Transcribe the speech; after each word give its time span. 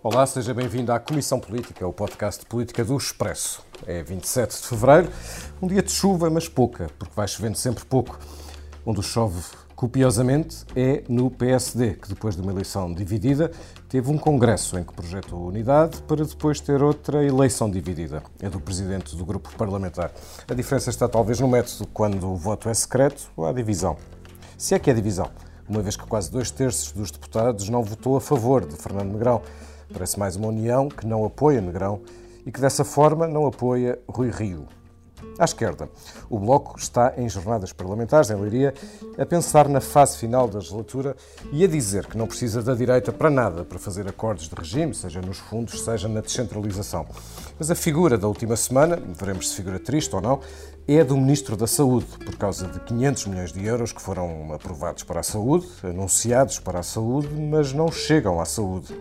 Olá, 0.00 0.24
seja 0.26 0.54
bem-vindo 0.54 0.92
à 0.92 1.00
Comissão 1.00 1.40
Política, 1.40 1.84
o 1.84 1.92
podcast 1.92 2.42
de 2.42 2.46
política 2.46 2.84
do 2.84 2.96
Expresso. 2.96 3.66
É 3.84 4.00
27 4.00 4.60
de 4.60 4.68
fevereiro, 4.68 5.10
um 5.60 5.66
dia 5.66 5.82
de 5.82 5.90
chuva, 5.90 6.30
mas 6.30 6.48
pouca, 6.48 6.86
porque 6.96 7.12
vai 7.16 7.26
chovendo 7.26 7.58
sempre 7.58 7.84
pouco. 7.84 8.16
Onde 8.86 9.02
chove 9.02 9.42
copiosamente 9.74 10.64
é 10.76 11.02
no 11.08 11.28
PSD, 11.28 11.94
que 11.94 12.08
depois 12.10 12.36
de 12.36 12.42
uma 12.42 12.52
eleição 12.52 12.94
dividida, 12.94 13.50
teve 13.88 14.08
um 14.08 14.16
congresso 14.16 14.78
em 14.78 14.84
que 14.84 14.94
projetou 14.94 15.44
unidade 15.48 16.00
para 16.02 16.24
depois 16.24 16.60
ter 16.60 16.80
outra 16.80 17.24
eleição 17.24 17.68
dividida. 17.68 18.22
É 18.40 18.48
do 18.48 18.60
presidente 18.60 19.16
do 19.16 19.26
grupo 19.26 19.50
parlamentar. 19.56 20.12
A 20.48 20.54
diferença 20.54 20.90
está 20.90 21.08
talvez 21.08 21.40
no 21.40 21.48
método, 21.48 21.88
quando 21.88 22.24
o 22.24 22.36
voto 22.36 22.68
é 22.68 22.74
secreto 22.74 23.32
ou 23.36 23.46
há 23.46 23.52
divisão. 23.52 23.96
Se 24.56 24.76
é 24.76 24.78
que 24.78 24.90
é 24.92 24.94
divisão, 24.94 25.28
uma 25.68 25.82
vez 25.82 25.96
que 25.96 26.06
quase 26.06 26.30
dois 26.30 26.52
terços 26.52 26.92
dos 26.92 27.10
deputados 27.10 27.68
não 27.68 27.82
votou 27.82 28.16
a 28.16 28.20
favor 28.20 28.64
de 28.64 28.76
Fernando 28.76 29.10
Negrão. 29.10 29.42
Parece 29.92 30.18
mais 30.18 30.36
uma 30.36 30.48
união 30.48 30.88
que 30.88 31.06
não 31.06 31.24
apoia 31.24 31.60
Negrão 31.60 32.00
e 32.44 32.52
que 32.52 32.60
dessa 32.60 32.84
forma 32.84 33.26
não 33.26 33.46
apoia 33.46 33.98
Rui 34.08 34.30
Rio. 34.30 34.66
À 35.38 35.44
esquerda, 35.44 35.88
o 36.28 36.38
Bloco 36.38 36.78
está 36.78 37.14
em 37.16 37.28
jornadas 37.28 37.72
parlamentares 37.72 38.30
em 38.30 38.34
Leiria 38.34 38.74
a 39.16 39.24
pensar 39.24 39.68
na 39.68 39.80
fase 39.80 40.18
final 40.18 40.48
da 40.48 40.58
legislatura 40.58 41.16
e 41.52 41.64
a 41.64 41.68
dizer 41.68 42.06
que 42.06 42.18
não 42.18 42.26
precisa 42.26 42.62
da 42.62 42.74
direita 42.74 43.12
para 43.12 43.30
nada 43.30 43.64
para 43.64 43.78
fazer 43.78 44.08
acordos 44.08 44.48
de 44.48 44.54
regime, 44.54 44.94
seja 44.94 45.20
nos 45.20 45.38
fundos, 45.38 45.82
seja 45.82 46.08
na 46.08 46.20
descentralização. 46.20 47.06
Mas 47.58 47.70
a 47.70 47.74
figura 47.74 48.18
da 48.18 48.26
última 48.26 48.56
semana, 48.56 49.00
veremos 49.18 49.50
se 49.50 49.56
figura 49.56 49.78
triste 49.78 50.14
ou 50.14 50.20
não, 50.20 50.40
é 50.86 51.04
do 51.04 51.16
Ministro 51.16 51.56
da 51.56 51.66
Saúde, 51.66 52.06
por 52.24 52.36
causa 52.36 52.66
de 52.66 52.80
500 52.80 53.26
milhões 53.26 53.52
de 53.52 53.64
euros 53.64 53.92
que 53.92 54.02
foram 54.02 54.52
aprovados 54.52 55.02
para 55.02 55.20
a 55.20 55.24
saúde, 55.24 55.68
anunciados 55.84 56.58
para 56.58 56.80
a 56.80 56.82
saúde, 56.82 57.28
mas 57.34 57.72
não 57.72 57.92
chegam 57.92 58.40
à 58.40 58.44
saúde. 58.44 58.94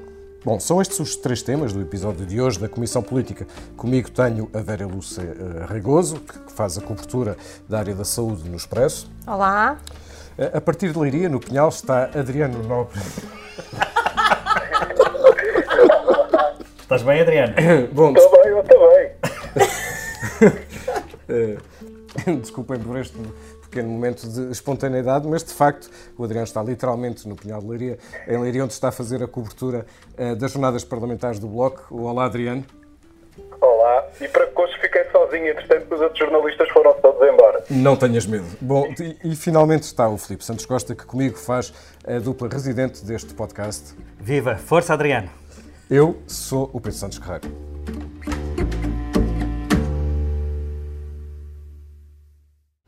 Bom, 0.47 0.61
são 0.61 0.81
estes 0.81 0.97
os 1.01 1.17
três 1.17 1.41
temas 1.41 1.73
do 1.73 1.81
episódio 1.81 2.25
de 2.25 2.39
hoje 2.39 2.57
da 2.57 2.69
Comissão 2.69 3.03
Política. 3.03 3.45
Comigo 3.75 4.09
tenho 4.09 4.49
a 4.53 4.59
Vera 4.59 4.87
Lúcia 4.87 5.21
uh, 5.21 5.65
Regoso, 5.67 6.21
que 6.21 6.53
faz 6.53 6.77
a 6.77 6.81
cobertura 6.81 7.35
da 7.67 7.79
área 7.79 7.93
da 7.93 8.05
saúde 8.05 8.49
no 8.49 8.55
Expresso. 8.55 9.11
Olá. 9.27 9.77
Uh, 10.39 10.55
a 10.55 10.61
partir 10.61 10.93
de 10.93 10.97
Leiria, 10.97 11.27
no 11.27 11.41
Pinhal, 11.41 11.67
está 11.67 12.05
Adriano 12.17 12.63
Nobre. 12.63 12.97
Estás 16.79 17.03
bem, 17.03 17.19
Adriano? 17.19 17.53
Bom, 17.91 18.13
Estou 18.13 18.41
bem, 18.41 18.51
eu 18.53 18.63
também. 18.63 19.11
uh, 22.31 22.37
desculpem 22.39 22.79
por 22.79 22.97
este 22.97 23.17
pequeno 23.77 23.89
momento 23.89 24.27
de 24.27 24.51
espontaneidade, 24.51 25.27
mas 25.27 25.43
de 25.43 25.53
facto 25.53 25.89
o 26.17 26.23
Adriano 26.23 26.45
está 26.45 26.63
literalmente 26.63 27.27
no 27.27 27.35
Pinhal 27.35 27.61
de 27.61 27.67
Leiria, 27.67 27.99
em 28.27 28.41
Leiria, 28.41 28.63
onde 28.63 28.73
está 28.73 28.87
a 28.87 28.91
fazer 28.91 29.21
a 29.21 29.27
cobertura 29.27 29.85
uh, 30.17 30.35
das 30.35 30.51
jornadas 30.51 30.83
parlamentares 30.83 31.39
do 31.39 31.47
Bloco. 31.47 31.85
Olá, 31.91 32.25
Adriano. 32.25 32.65
Olá. 33.61 34.07
E 34.19 34.27
para 34.27 34.47
que 34.47 34.59
hoje 34.59 34.73
fiquei 34.81 35.03
sozinho, 35.11 35.47
entretanto, 35.49 35.93
os 35.93 36.01
outros 36.01 36.17
jornalistas 36.17 36.67
foram 36.69 36.93
todos 36.95 37.21
embora. 37.27 37.63
Não 37.69 37.95
tenhas 37.95 38.25
medo. 38.25 38.47
Bom, 38.59 38.87
e, 38.99 39.31
e 39.31 39.35
finalmente 39.35 39.83
está 39.83 40.09
o 40.09 40.17
Filipe 40.17 40.43
Santos 40.43 40.65
Costa, 40.65 40.95
que 40.95 41.05
comigo 41.05 41.37
faz 41.37 41.71
a 42.05 42.17
dupla 42.17 42.49
residente 42.49 43.05
deste 43.05 43.35
podcast. 43.35 43.93
Viva! 44.19 44.55
Força, 44.55 44.93
Adriano! 44.93 45.29
Eu 45.89 46.17
sou 46.25 46.69
o 46.73 46.81
Pedro 46.81 46.97
Santos 46.97 47.19
Carreiro. 47.19 47.76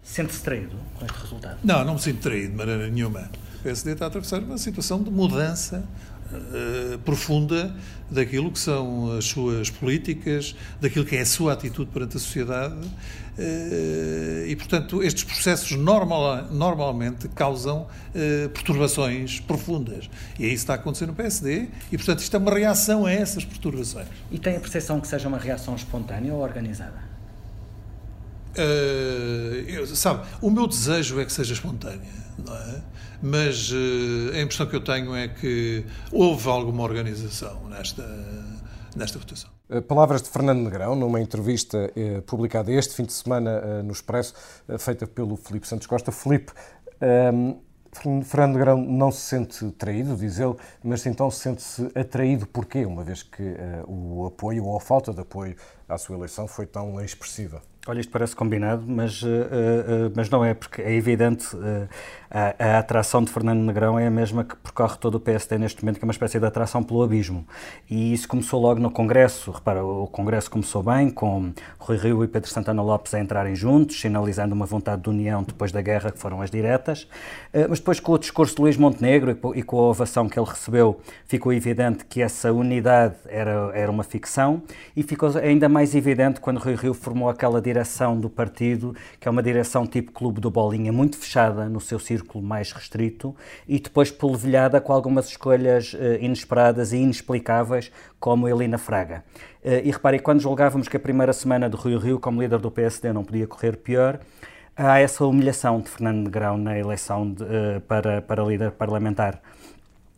Sente-se 0.09 0.41
traído 0.41 0.75
com 0.95 1.05
este 1.05 1.19
resultado? 1.21 1.59
Não, 1.63 1.85
não 1.85 1.93
me 1.93 2.01
sinto 2.01 2.19
traído 2.21 2.49
de 2.49 2.57
maneira 2.57 2.89
nenhuma. 2.89 3.29
O 3.59 3.63
PSD 3.63 3.91
está 3.91 4.05
a 4.05 4.07
atravessar 4.07 4.39
uma 4.39 4.57
situação 4.57 5.03
de 5.03 5.11
mudança 5.11 5.87
uh, 6.31 6.97
profunda 6.99 7.75
daquilo 8.09 8.51
que 8.51 8.57
são 8.57 9.15
as 9.15 9.25
suas 9.25 9.69
políticas, 9.69 10.55
daquilo 10.81 11.05
que 11.05 11.15
é 11.15 11.21
a 11.21 11.25
sua 11.27 11.53
atitude 11.53 11.91
perante 11.91 12.17
a 12.17 12.19
sociedade. 12.19 12.73
Uh, 12.73 14.47
e, 14.47 14.55
portanto, 14.55 15.03
estes 15.03 15.23
processos 15.23 15.77
normal, 15.77 16.45
normalmente 16.45 17.27
causam 17.27 17.83
uh, 17.83 18.49
perturbações 18.49 19.39
profundas. 19.41 20.09
E 20.39 20.45
é 20.45 20.47
isso 20.47 20.55
que 20.55 20.55
está 20.55 20.73
a 20.73 20.77
acontecer 20.77 21.05
no 21.05 21.13
PSD. 21.13 21.67
E, 21.91 21.97
portanto, 21.97 22.21
isto 22.21 22.35
é 22.35 22.39
uma 22.39 22.51
reação 22.51 23.05
a 23.05 23.11
essas 23.11 23.45
perturbações. 23.45 24.07
E 24.31 24.39
tem 24.39 24.57
a 24.57 24.59
percepção 24.59 24.99
que 24.99 25.07
seja 25.07 25.27
uma 25.27 25.37
reação 25.37 25.75
espontânea 25.75 26.33
ou 26.33 26.41
organizada? 26.41 27.18
Uh, 28.59 29.69
eu, 29.69 29.87
sabe, 29.87 30.27
o 30.41 30.49
meu 30.49 30.67
desejo 30.67 31.19
é 31.19 31.25
que 31.25 31.31
seja 31.31 31.53
espontânea, 31.53 32.11
não 32.45 32.55
é? 32.55 32.81
Mas 33.21 33.71
uh, 33.71 34.35
a 34.35 34.41
impressão 34.41 34.65
que 34.65 34.75
eu 34.75 34.81
tenho 34.81 35.15
é 35.15 35.27
que 35.27 35.85
houve 36.11 36.47
alguma 36.49 36.83
organização 36.83 37.69
nesta, 37.69 38.03
nesta 38.95 39.17
votação. 39.17 39.49
Palavras 39.87 40.23
de 40.23 40.29
Fernando 40.29 40.63
Negrão, 40.63 40.95
numa 40.95 41.21
entrevista 41.21 41.91
eh, 41.95 42.21
publicada 42.21 42.71
este 42.71 42.95
fim 42.95 43.03
de 43.03 43.13
semana 43.13 43.51
eh, 43.51 43.81
no 43.83 43.91
Expresso, 43.91 44.33
eh, 44.67 44.79
feita 44.79 45.05
pelo 45.05 45.37
Filipe 45.37 45.67
Santos 45.67 45.85
Costa. 45.85 46.11
Filipe, 46.11 46.51
Fernando 48.23 48.53
Negrão 48.53 48.77
não 48.77 49.11
se 49.11 49.21
sente 49.21 49.69
traído, 49.73 50.15
diz 50.15 50.39
ele, 50.39 50.55
mas 50.83 51.05
então 51.05 51.29
sente-se 51.29 51.87
atraído 51.93 52.47
porquê, 52.47 52.83
uma 52.83 53.03
vez 53.03 53.21
que 53.21 53.55
o 53.87 54.25
apoio 54.25 54.65
ou 54.65 54.75
a 54.75 54.81
falta 54.81 55.13
de 55.13 55.21
apoio 55.21 55.55
à 55.87 55.97
sua 55.99 56.17
eleição 56.17 56.47
foi 56.47 56.65
tão 56.65 56.99
expressiva? 56.99 57.61
Olha, 57.89 58.01
isto 58.01 58.11
parece 58.11 58.35
combinado, 58.35 58.83
mas, 58.85 59.23
uh, 59.23 59.25
uh, 59.25 60.11
mas 60.15 60.29
não 60.29 60.45
é, 60.45 60.53
porque 60.53 60.79
é 60.79 60.93
evidente 60.93 61.55
uh, 61.55 61.89
a, 62.29 62.53
a, 62.75 62.77
atração 62.77 63.23
de 63.23 63.31
Fernando 63.31 63.61
Negrão 63.61 63.97
é 63.97 64.05
a 64.05 64.11
mesma 64.11 64.43
que 64.43 64.55
percorre 64.57 64.95
todo 64.97 65.15
o 65.15 65.19
PSD 65.19 65.57
neste 65.57 65.83
momento, 65.83 65.97
que 65.97 66.05
é 66.05 66.07
uma 66.07 66.11
espécie 66.11 66.39
de 66.39 66.45
atração 66.45 66.83
pelo 66.83 67.01
abismo. 67.01 67.47
E 67.89 68.13
isso 68.13 68.27
começou 68.27 68.61
logo 68.61 68.79
no 68.79 68.91
Congresso. 68.91 69.49
Repara, 69.49 69.83
o 69.83 70.05
Congresso 70.05 70.51
começou 70.51 70.83
bem, 70.83 71.09
com 71.09 71.51
Rui 71.79 71.97
Rio 71.97 72.23
e 72.23 72.27
Pedro 72.27 72.47
Santana 72.47 72.83
Lopes 72.83 73.11
a 73.15 73.19
entrarem 73.19 73.55
juntos, 73.55 73.99
sinalizando 73.99 74.53
uma 74.53 74.67
vontade 74.67 75.01
de 75.01 75.09
união 75.09 75.41
depois 75.41 75.71
da 75.71 75.81
guerra, 75.81 76.11
que 76.11 76.19
foram 76.19 76.43
as 76.43 76.51
diretas. 76.51 77.07
mas 77.67 77.79
depois, 77.79 77.99
com 77.99 78.11
o 78.11 78.19
discurso 78.19 78.55
de 78.55 78.61
Luís 78.61 78.77
Montenegro 78.77 79.35
e 79.55 79.63
com 79.63 79.79
a 79.79 79.89
ovação 79.89 80.29
que 80.29 80.37
ele 80.37 80.47
recebeu, 80.47 80.99
ficou 81.25 81.51
evidente 81.51 82.05
que 82.05 82.21
essa 82.21 82.53
unidade 82.53 83.15
era, 83.27 83.71
era 83.73 83.89
uma 83.91 84.03
ficção 84.03 84.61
e 84.95 85.01
ficou 85.01 85.35
ainda 85.39 85.67
mais 85.67 85.95
evidente 85.95 86.39
quando 86.39 86.59
Rui 86.59 86.75
Rio 86.75 86.93
formou 86.93 87.27
aquela 87.27 87.59
direção 87.79 88.19
do 88.19 88.29
partido, 88.29 88.95
que 89.19 89.27
é 89.27 89.31
uma 89.31 89.41
direção 89.41 89.87
tipo 89.87 90.11
clube 90.11 90.41
do 90.41 90.51
Bolinha, 90.51 90.91
muito 90.91 91.17
fechada 91.17 91.69
no 91.69 91.79
seu 91.79 91.97
círculo 91.97 92.43
mais 92.43 92.71
restrito 92.71 93.35
e 93.67 93.79
depois 93.79 94.11
polvilhada 94.11 94.81
com 94.81 94.91
algumas 94.91 95.27
escolhas 95.27 95.93
uh, 95.93 95.97
inesperadas 96.19 96.91
e 96.91 96.97
inexplicáveis, 96.97 97.91
como 98.19 98.47
Helena 98.47 98.77
Fraga. 98.77 99.23
Uh, 99.63 99.81
e 99.83 99.91
reparem, 99.91 100.19
quando 100.19 100.41
julgávamos 100.41 100.87
que 100.87 100.97
a 100.97 100.99
primeira 100.99 101.31
semana 101.31 101.69
de 101.69 101.77
Rui 101.77 101.97
Rio 101.97 102.19
como 102.19 102.41
líder 102.41 102.59
do 102.59 102.69
PSD 102.69 103.13
não 103.13 103.23
podia 103.23 103.47
correr 103.47 103.77
pior, 103.77 104.19
há 104.75 104.99
essa 104.99 105.25
humilhação 105.25 105.79
de 105.79 105.89
Fernando 105.89 106.25
Negrão 106.25 106.57
na 106.57 106.77
eleição 106.77 107.31
de, 107.31 107.43
uh, 107.43 107.81
para, 107.87 108.21
para 108.21 108.43
líder 108.43 108.71
parlamentar. 108.71 109.41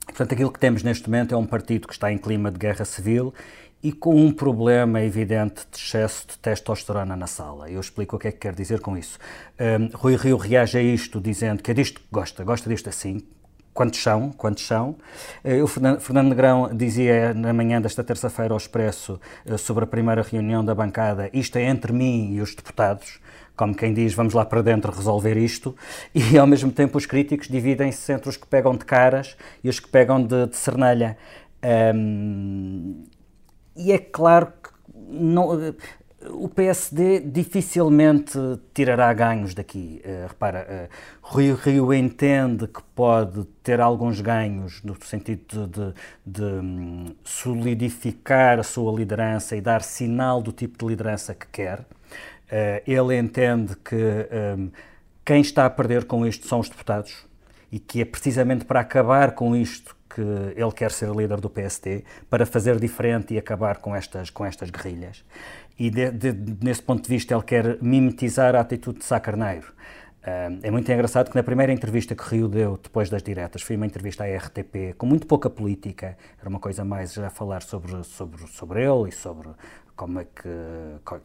Portanto, 0.06 0.34
aquilo 0.34 0.52
que 0.52 0.60
temos 0.60 0.84
neste 0.84 1.08
momento 1.10 1.34
é 1.34 1.38
um 1.38 1.46
partido 1.46 1.88
que 1.88 1.94
está 1.94 2.12
em 2.12 2.18
clima 2.18 2.52
de 2.52 2.58
guerra 2.58 2.84
civil 2.84 3.34
e 3.84 3.92
com 3.92 4.16
um 4.16 4.32
problema 4.32 5.02
evidente 5.02 5.66
de 5.72 5.78
excesso 5.78 6.28
de 6.28 6.38
testosterona 6.38 7.16
na 7.16 7.28
sala. 7.28 7.70
Eu 7.70 7.80
explico 7.80 8.16
o 8.16 8.20
que 8.20 8.28
é 8.28 8.32
que 8.32 8.38
quero 8.38 8.56
dizer 8.56 8.80
com 8.80 8.98
isso. 8.98 9.18
Um, 9.60 9.98
Rui 9.98 10.16
Rio 10.16 10.38
reage 10.38 10.78
a 10.78 10.82
isto 10.82 11.20
dizendo 11.20 11.64
que 11.64 11.72
é 11.72 11.74
disto 11.74 12.00
que 12.00 12.06
gosta, 12.12 12.44
gosta 12.44 12.70
disto 12.70 12.90
assim, 12.90 13.24
quantos 13.74 14.02
são, 14.02 14.32
quantos 14.32 14.66
são. 14.66 14.96
O 15.64 15.68
Fernando 15.68 16.30
Negrão 16.30 16.70
dizia 16.74 17.34
na 17.34 17.54
manhã 17.54 17.82
desta 17.82 18.04
terça-feira 18.04 18.54
ao 18.54 18.58
Expresso 18.58 19.20
sobre 19.58 19.84
a 19.84 19.88
primeira 19.88 20.22
reunião 20.22 20.64
da 20.64 20.76
bancada, 20.76 21.30
isto 21.34 21.58
é 21.58 21.64
entre 21.64 21.92
mim 21.92 22.34
e 22.34 22.42
os 22.42 22.54
deputados, 22.54 23.20
como 23.56 23.76
quem 23.76 23.94
diz, 23.94 24.14
vamos 24.14 24.34
lá 24.34 24.46
para 24.46 24.62
dentro 24.62 24.92
resolver 24.92 25.38
isto, 25.38 25.76
e 26.14 26.38
ao 26.38 26.48
mesmo 26.48 26.72
tempo 26.72 26.98
os 26.98 27.06
críticos 27.06 27.48
dividem-se 27.48 28.12
entre 28.12 28.30
os 28.30 28.38
que 28.38 28.46
pegam 28.46 28.76
de 28.76 28.86
caras 28.86 29.36
e 29.64 29.70
os 29.70 29.80
que 29.80 29.88
pegam 29.88 30.22
de, 30.22 30.48
de 30.48 30.58
cernelha. 30.58 31.18
Um, 31.96 33.04
e 33.76 33.92
é 33.92 33.98
claro 33.98 34.48
que 34.48 34.70
não, 34.94 35.74
o 36.30 36.48
PSD 36.48 37.20
dificilmente 37.20 38.38
tirará 38.74 39.12
ganhos 39.14 39.54
daqui. 39.54 40.02
Uh, 40.06 40.28
repara, 40.28 40.90
uh, 41.24 41.56
Rio 41.56 41.94
entende 41.94 42.68
que 42.68 42.82
pode 42.96 43.46
ter 43.64 43.82
alguns 43.82 44.22
ganhos 44.22 44.82
no 44.84 44.96
sentido 45.04 45.68
de, 45.68 45.68
de, 45.68 45.94
de 46.26 46.44
um, 46.44 47.16
solidificar 47.24 48.60
a 48.60 48.64
sua 48.64 48.92
liderança 48.94 49.56
e 49.56 49.62
dar 49.62 49.82
sinal 49.82 50.42
do 50.42 50.52
tipo 50.52 50.78
de 50.78 50.86
liderança 50.86 51.34
que 51.34 51.48
quer. 51.48 51.80
Uh, 51.80 52.82
ele 52.86 53.18
entende 53.18 53.76
que 53.78 53.96
um, 54.58 54.70
quem 55.26 55.42
está 55.42 55.66
a 55.66 55.70
perder 55.70 56.06
com 56.06 56.26
isto 56.26 56.48
são 56.48 56.60
os 56.60 56.70
deputados 56.70 57.26
e 57.72 57.80
que 57.80 58.02
é 58.02 58.06
precisamente 58.06 58.66
para 58.66 58.82
acabar 58.82 59.32
com 59.32 59.56
isto 59.56 59.96
que 60.14 60.22
ele 60.22 60.72
quer 60.76 60.92
ser 60.92 61.10
líder 61.10 61.40
do 61.40 61.50
PST 61.50 62.04
para 62.30 62.46
fazer 62.46 62.80
diferente 62.80 63.34
e 63.34 63.38
acabar 63.38 63.78
com 63.78 63.96
estas, 63.96 64.30
com 64.30 64.46
estas 64.46 64.70
guerrilhas. 64.70 65.24
E 65.78 65.90
de, 65.90 66.12
de, 66.12 66.34
nesse 66.64 66.82
ponto 66.82 67.04
de 67.04 67.10
vista 67.10 67.34
ele 67.34 67.44
quer 67.44 67.78
mimetizar 67.82 68.56
a 68.56 68.60
atitude 68.60 69.00
de 69.00 69.06
Sá 69.06 69.20
Carneiro. 69.20 69.74
é 70.62 70.70
muito 70.70 70.92
engraçado 70.92 71.30
que 71.30 71.36
na 71.36 71.44
primeira 71.44 71.72
entrevista 71.72 72.14
que 72.14 72.24
Rio 72.24 72.48
deu 72.48 72.78
depois 72.82 73.10
das 73.10 73.24
diretas, 73.24 73.62
foi 73.62 73.76
uma 73.76 73.86
entrevista 73.86 74.24
à 74.24 74.38
RTP 74.38 74.96
com 74.98 75.06
muito 75.06 75.26
pouca 75.26 75.50
política, 75.50 76.18
era 76.40 76.50
uma 76.50 76.60
coisa 76.60 76.86
mais 76.86 77.18
a 77.18 77.30
falar 77.30 77.64
sobre, 77.64 78.04
sobre, 78.04 78.48
sobre 78.48 78.84
ele 78.84 79.10
e 79.10 79.12
sobre 79.12 79.50
como 79.96 80.20
é 80.20 80.26
que, 80.26 80.50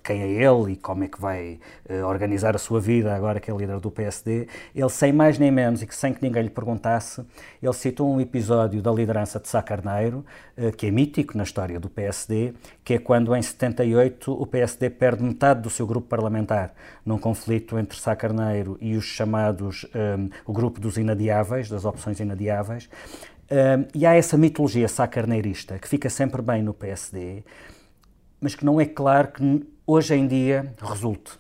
quem 0.03 0.23
é 0.23 0.43
ele 0.43 0.73
e 0.73 0.77
como 0.77 1.05
é 1.05 1.09
que 1.09 1.21
vai 1.21 1.59
uh, 1.89 2.05
organizar 2.07 2.55
a 2.55 2.59
sua 2.59 2.81
vida 2.81 3.15
agora 3.15 3.41
que 3.41 3.51
é 3.51 3.55
líder 3.55 3.81
do 3.81 3.91
PSD, 3.91 4.49
ele 4.75 4.89
sem 4.89 5.13
mais 5.13 5.39
nem 5.39 5.51
menos 5.51 5.83
e 5.83 5.87
que 5.87 5.95
sem 5.95 6.13
que 6.13 6.23
ninguém 6.23 6.43
lhe 6.43 6.51
perguntasse, 6.51 7.25
ele 7.63 7.73
citou 7.73 8.13
um 8.13 8.21
episódio 8.21 8.83
da 8.83 8.91
liderança 8.93 9.41
de 9.41 9.49
Sá 9.49 9.63
Carneiro, 9.63 10.25
uh, 10.57 10.71
que 10.77 10.87
é 10.87 10.91
mítico 10.91 11.37
na 11.37 11.45
história 11.45 11.81
do 11.81 11.89
PSD, 11.89 12.53
que 12.85 12.95
é 12.95 12.99
quando 12.99 13.35
em 13.35 13.43
78 13.43 14.33
o 14.33 14.47
PSD 14.47 14.91
perde 14.91 15.23
metade 15.23 15.63
do 15.63 15.71
seu 15.71 15.87
grupo 15.87 16.09
parlamentar 16.09 16.75
num 17.05 17.19
conflito 17.19 17.79
entre 17.79 17.99
Sá 17.99 18.15
Carneiro 18.15 18.77
e 18.81 18.97
os 18.97 19.05
chamados, 19.05 19.85
um, 19.95 20.27
eh, 20.27 20.31
o 20.45 20.53
grupo 20.53 20.81
dos 20.81 20.97
inadiáveis, 20.97 21.69
das 21.69 21.85
opções 21.85 22.21
inadiáveis, 22.21 22.89
um, 23.51 23.87
e 23.95 24.05
há 24.05 24.15
essa 24.15 24.37
mitologia 24.37 24.89
sacarneirista 24.89 25.79
que 25.79 25.89
fica 25.89 26.11
sempre 26.11 26.43
bem 26.43 26.63
no 26.63 26.75
PSD, 26.75 27.45
mas 28.41 28.55
que 28.55 28.65
não 28.65 28.81
é 28.81 28.87
claro 28.87 29.29
que 29.29 29.67
hoje 29.87 30.15
em 30.15 30.27
dia 30.27 30.75
resulte. 30.81 31.33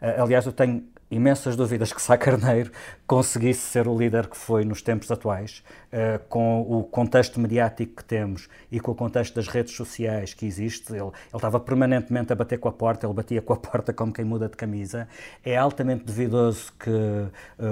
Uh, 0.00 0.22
aliás, 0.22 0.46
eu 0.46 0.52
tenho 0.52 0.84
imensas 1.10 1.54
dúvidas 1.54 1.92
que 1.92 2.02
Sá 2.02 2.16
Carneiro 2.18 2.70
conseguisse 3.06 3.60
ser 3.60 3.86
o 3.86 3.96
líder 3.96 4.26
que 4.26 4.36
foi 4.36 4.64
nos 4.64 4.82
tempos 4.82 5.10
atuais, 5.10 5.62
uh, 5.92 6.18
com 6.28 6.60
o 6.62 6.82
contexto 6.82 7.38
mediático 7.38 7.96
que 7.96 8.04
temos 8.04 8.48
e 8.70 8.80
com 8.80 8.90
o 8.90 8.94
contexto 8.94 9.34
das 9.34 9.46
redes 9.46 9.74
sociais 9.74 10.34
que 10.34 10.44
existe. 10.44 10.92
Ele, 10.92 11.02
ele 11.02 11.12
estava 11.32 11.60
permanentemente 11.60 12.32
a 12.32 12.36
bater 12.36 12.58
com 12.58 12.68
a 12.68 12.72
porta, 12.72 13.06
ele 13.06 13.14
batia 13.14 13.40
com 13.40 13.52
a 13.52 13.56
porta 13.56 13.92
como 13.92 14.12
quem 14.12 14.24
muda 14.24 14.48
de 14.48 14.56
camisa. 14.56 15.06
É 15.44 15.56
altamente 15.56 16.04
duvidoso 16.04 16.72
que 16.78 16.90
uh, 16.90 17.30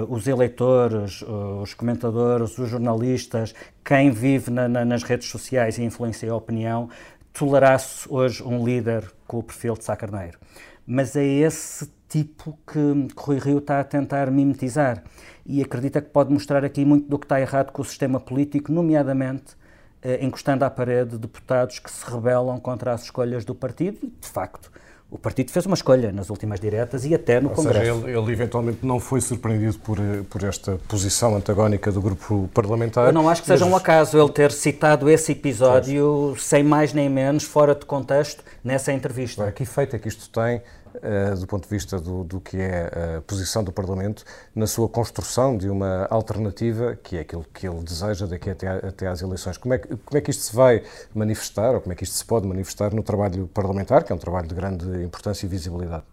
os 0.09 0.27
eleitores, 0.27 1.21
uh, 1.21 1.61
os 1.61 1.73
comentadores, 1.73 2.57
os 2.57 2.69
jornalistas, 2.69 3.53
quem 3.83 4.09
vive 4.09 4.49
na, 4.49 4.67
na, 4.67 4.85
nas 4.85 5.03
redes 5.03 5.29
sociais 5.29 5.77
e 5.77 5.83
influencia 5.83 6.31
a 6.31 6.35
opinião, 6.35 6.89
tolerasse 7.37 8.07
hoje 8.09 8.41
um 8.41 8.65
líder 8.65 9.11
com 9.27 9.39
o 9.39 9.43
perfil 9.43 9.73
de 9.75 9.83
Sá 9.83 9.95
Carneiro. 9.95 10.39
Mas 10.87 11.15
é 11.15 11.23
esse 11.23 11.91
tipo 12.07 12.57
que, 12.65 12.79
Rui 13.17 13.39
Rio 13.39 13.57
está 13.57 13.81
a 13.81 13.83
tentar 13.83 14.31
mimetizar 14.31 15.03
e 15.45 15.61
acredita 15.61 16.01
que 16.01 16.09
pode 16.09 16.31
mostrar 16.31 16.63
aqui 16.63 16.85
muito 16.85 17.09
do 17.09 17.19
que 17.19 17.25
está 17.25 17.41
errado 17.41 17.71
com 17.71 17.81
o 17.81 17.85
sistema 17.85 18.19
político, 18.19 18.71
nomeadamente 18.71 19.55
eh, 20.01 20.23
encostando 20.23 20.63
à 20.63 20.69
parede 20.69 21.17
deputados 21.17 21.79
que 21.79 21.91
se 21.91 22.09
rebelam 22.09 22.57
contra 22.59 22.93
as 22.93 23.03
escolhas 23.03 23.43
do 23.43 23.53
partido 23.53 23.97
e, 24.01 24.07
de 24.07 24.27
facto, 24.27 24.71
o 25.09 25.17
partido 25.17 25.51
fez 25.51 25.65
uma 25.65 25.75
escolha 25.75 26.11
nas 26.11 26.29
últimas 26.29 26.59
diretas 26.59 27.05
e 27.05 27.13
até 27.13 27.39
no 27.39 27.49
Ou 27.49 27.55
Congresso. 27.55 27.79
Seja, 27.79 28.07
ele, 28.07 28.17
ele, 28.17 28.31
eventualmente 28.31 28.79
não 28.85 28.99
foi 28.99 29.21
surpreendido 29.21 29.77
por, 29.79 29.99
eh, 29.99 30.23
por 30.29 30.43
esta 30.43 30.79
posição 30.87 31.35
antagónica 31.35 31.91
do 31.91 32.01
grupo 32.01 32.49
parlamentar. 32.53 33.07
Eu 33.07 33.13
não 33.13 33.29
acho 33.29 33.41
que 33.41 33.47
seja 33.47 33.65
um 33.65 33.75
acaso 33.75 34.19
ele 34.19 34.29
ter 34.29 34.51
citado 34.51 35.09
esse 35.09 35.31
episódio 35.31 36.29
pois. 36.31 36.43
sem 36.43 36.63
mais 36.63 36.91
nem 36.91 37.07
menos, 37.07 37.43
fora 37.43 37.75
de 37.75 37.85
contexto, 37.85 38.43
nessa 38.63 38.91
entrevista. 38.91 39.51
que 39.51 39.63
efeito 39.63 39.95
é 39.95 39.99
que 39.99 40.07
isto 40.07 40.27
tem 40.29 40.61
do 41.39 41.47
ponto 41.47 41.63
de 41.63 41.69
vista 41.69 41.99
do, 41.99 42.23
do, 42.23 42.39
que 42.39 42.57
é 42.57 43.17
a 43.17 43.21
posição 43.21 43.63
do 43.63 43.71
Parlamento 43.71 44.23
na 44.55 44.67
sua 44.67 44.87
construção 44.87 45.57
de 45.57 45.69
uma 45.69 46.07
alternativa, 46.09 46.97
que 47.01 47.17
é 47.17 47.21
aquilo 47.21 47.45
que 47.53 47.67
ele 47.67 47.81
deseja 47.83 48.25
daqui 48.25 48.49
até, 48.49 48.67
até 48.67 49.07
às 49.07 49.21
eleições. 49.21 49.57
Como 49.57 49.73
é, 49.73 49.77
que, 49.77 49.95
como 49.95 50.17
é 50.17 50.21
que 50.21 50.31
isto 50.31 50.43
se 50.43 50.55
vai 50.55 50.83
manifestar, 51.13 51.73
ou 51.75 51.81
como 51.81 51.93
é 51.93 51.95
que 51.95 52.03
isto 52.03 52.15
se 52.15 52.25
pode 52.25 52.47
manifestar 52.47 52.93
no 52.93 53.03
trabalho 53.03 53.47
parlamentar, 53.47 54.03
que 54.03 54.11
é 54.11 54.15
um 54.15 54.19
trabalho 54.19 54.47
de 54.47 54.55
grande 54.55 54.85
importância 55.03 55.45
e 55.45 55.49
visibilidade? 55.49 56.03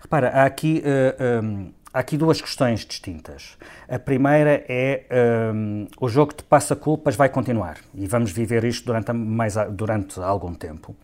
Repara, 0.00 0.28
há 0.30 0.44
aqui. 0.44 0.82
Uh, 0.84 1.22
eh, 1.22 1.40
um 1.40 1.60
ehm, 1.60 1.72
há 1.92 2.00
aqui 2.00 2.16
duas 2.16 2.40
questões 2.40 2.80
distintas. 2.84 3.56
A 3.88 3.98
primeira 3.98 4.64
é 4.68 5.06
um, 5.10 5.82
ehm, 5.82 5.88
o 6.00 6.08
jogo 6.08 6.34
de 6.34 6.42
passa-culpas 6.42 7.16
vai 7.16 7.28
continuar 7.28 7.78
e 7.94 8.06
vamos 8.06 8.30
viver 8.30 8.64
isto 8.64 8.86
durante, 8.86 9.12
mais, 9.12 9.54
durante 9.70 10.20
algum 10.20 10.54
tempo. 10.54 10.94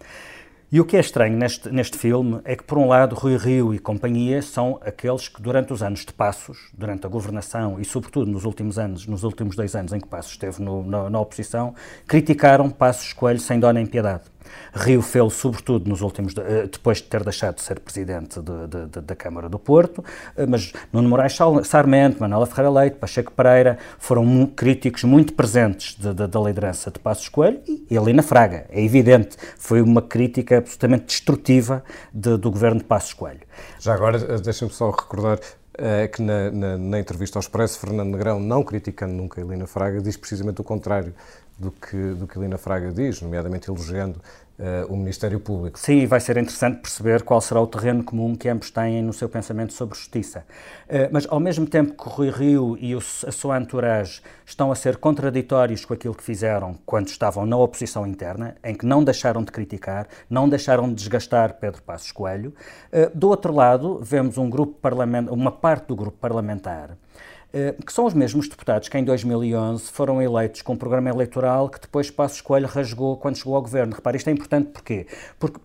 E 0.73 0.81
o 0.81 0.85
que 0.85 0.97
é 0.97 1.01
estranho 1.01 1.37
neste, 1.37 1.71
neste 1.71 1.97
filme 1.97 2.41
é 2.45 2.57
que, 2.57 2.65
por 2.65 2.79
um 2.79 2.89
lado, 2.89 3.15
Rui 3.15 3.37
Rio 3.37 3.73
e 3.73 3.79
companhia 3.79 4.43
são 4.43 4.81
aqueles 4.85 5.29
que, 5.29 5.41
durante 5.41 5.73
os 5.73 5.83
anos 5.83 6.05
de 6.05 6.13
Passos, 6.13 6.71
durante 6.77 7.07
a 7.07 7.09
governação 7.09 7.79
e, 7.79 7.85
sobretudo, 7.85 8.31
nos 8.31 8.45
últimos 8.45 8.79
anos, 8.79 9.07
nos 9.07 9.23
últimos 9.23 9.55
dois 9.55 9.77
anos 9.77 9.93
em 9.93 10.01
que 10.01 10.09
Passos 10.09 10.33
esteve 10.33 10.61
no, 10.63 10.83
na, 10.83 11.09
na 11.09 11.21
oposição, 11.21 11.75
criticaram 12.07 12.69
Passos 12.71 13.13
Coelho 13.13 13.39
sem 13.39 13.61
dó 13.61 13.71
nem 13.73 13.87
piedade. 13.87 14.34
Rio 14.75 15.03
fê-lo, 15.03 15.31
sobretudo, 15.31 15.89
nos 15.89 16.01
últimos, 16.01 16.35
eh, 16.37 16.69
depois 16.71 16.99
de 16.99 17.05
ter 17.05 17.23
deixado 17.23 17.57
de 17.57 17.63
ser 17.63 17.81
presidente 17.81 18.41
de, 18.41 18.67
de, 18.67 18.87
de, 18.87 19.01
da 19.01 19.17
Câmara 19.17 19.49
do 19.49 19.59
Porto, 19.59 20.05
eh, 20.37 20.47
mas 20.47 20.73
Nuno 20.93 21.09
Moraes 21.09 21.37
Sarmento, 21.65 22.21
Manuela 22.21 22.47
Ferreira 22.47 22.71
Leite, 22.71 22.97
Pacheco 22.97 23.33
Pereira 23.33 23.79
foram 23.99 24.47
críticos 24.47 25.05
muito 25.05 25.33
presentes 25.35 25.97
da 25.97 26.41
liderança 26.41 26.91
de 26.91 26.99
Passos 26.99 27.29
Coelho 27.29 27.61
e 27.67 27.95
Helena 27.95 28.23
Fraga, 28.23 28.67
é 28.71 28.83
evidente, 28.83 29.37
foi 29.59 29.81
uma 29.81 30.03
crítica 30.03 30.59
absolutamente 30.59 31.07
destrutiva 31.07 31.83
do 32.13 32.51
governo 32.51 32.79
de 32.79 32.85
Passos 32.85 33.13
Coelho. 33.13 33.43
Já 33.79 33.95
agora, 33.95 34.17
eh, 34.17 34.39
deixem-me 34.39 34.73
só 34.73 34.91
recordar 34.91 35.39
é 35.77 36.07
que 36.07 36.23
na, 36.23 36.51
na, 36.53 36.79
na, 36.79 37.01
entrevista 37.01 37.37
ao 37.37 37.41
Expresso, 37.41 37.81
Fernando 37.81 38.11
Negrão, 38.11 38.39
não 38.39 38.63
criticando 38.63 39.13
nunca 39.13 39.41
a 39.41 39.45
Helena 39.45 39.67
Fraga, 39.67 40.01
diz 40.01 40.17
precisamente 40.17 40.61
o 40.61 40.65
contrário 40.65 41.13
do 41.59 41.71
que, 41.71 41.97
do 42.15 42.27
que 42.27 42.39
Helena 42.39 42.59
Fraga 42.59 42.93
diz, 42.93 43.23
nomeadamente 43.23 43.71
elogiando 43.71 44.21
uh, 44.59 44.93
o 44.93 44.97
Ministério 44.97 45.39
Público. 45.39 45.79
Sim, 45.79 46.07
vai 46.07 46.21
ser 46.21 46.37
interessante 46.37 46.81
perceber 46.81 47.23
qual 47.23 47.41
será 47.41 47.61
o 47.61 47.67
terreno 47.67 48.03
comum 48.03 48.35
que 48.35 48.49
ambos 48.49 48.71
têm 48.71 49.03
no 49.03 49.13
seu 49.13 49.29
pensamento 49.29 49.73
sobre 49.73 49.97
justiça. 49.97 50.45
Uh, 50.87 51.09
mas, 51.13 51.27
ao 51.29 51.39
mesmo 51.39 51.67
tempo 51.67 51.95
que 51.95 52.09
o 52.09 52.11
Rui 52.11 52.31
Rio 52.31 52.77
e 52.81 52.95
o, 52.95 52.99
a 52.99 53.33
sua 53.33 53.61
entourage 53.61 54.21
estão 54.45 54.73
a 54.73 54.75
ser 54.75 54.97
contraditórios 54.97 55.85
com 55.85 55.95
aquilo 55.95 56.15
que 56.15 56.23
fizeram 56.23 56.77
quando 56.85 57.09
estavam 57.09 57.47
na 57.47 57.57
oposição 57.57 58.07
interna, 58.07 58.57
em 58.63 58.75
que 58.75 58.87
não 58.87 59.05
deixaram 59.05 59.43
de 59.43 59.53
criticar, 59.53 60.09
não 60.29 60.49
deixaram 60.49 60.89
de 60.89 60.95
desgastar 60.95 61.55
Pedro 61.55 61.83
Passos 61.83 62.11
Coelho, 62.11 62.53
uh, 62.93 63.17
do 63.17 63.29
outro 63.29 63.55
lado, 63.55 64.01
vemos 64.03 64.39
um 64.39 64.51
grupo 64.51 64.75
uma 65.31 65.53
parte 65.53 65.87
do 65.87 65.97
grupo 65.97 66.17
parlamentar 66.19 66.97
que 67.85 67.93
são 67.93 68.05
os 68.05 68.15
mesmos 68.15 68.49
deputados 68.49 68.89
que 68.89 68.99
em 68.99 69.05
2011 69.05 69.85
foram 69.93 70.21
eleitos 70.21 70.63
com 70.63 70.73
um 70.73 70.77
programa 70.77 71.09
eleitoral 71.09 71.69
que 71.69 71.81
depois 71.81 72.11
Passos 72.11 72.41
Coelho 72.41 72.67
rasgou 72.67 73.17
quando 73.17 73.37
chegou 73.37 73.55
ao 73.55 73.63
governo. 73.63 73.95
Repare, 73.95 74.17
isto 74.17 74.29
é 74.29 74.33
importante 74.33 74.71
porquê? 74.71 75.07
Porque 75.39 75.61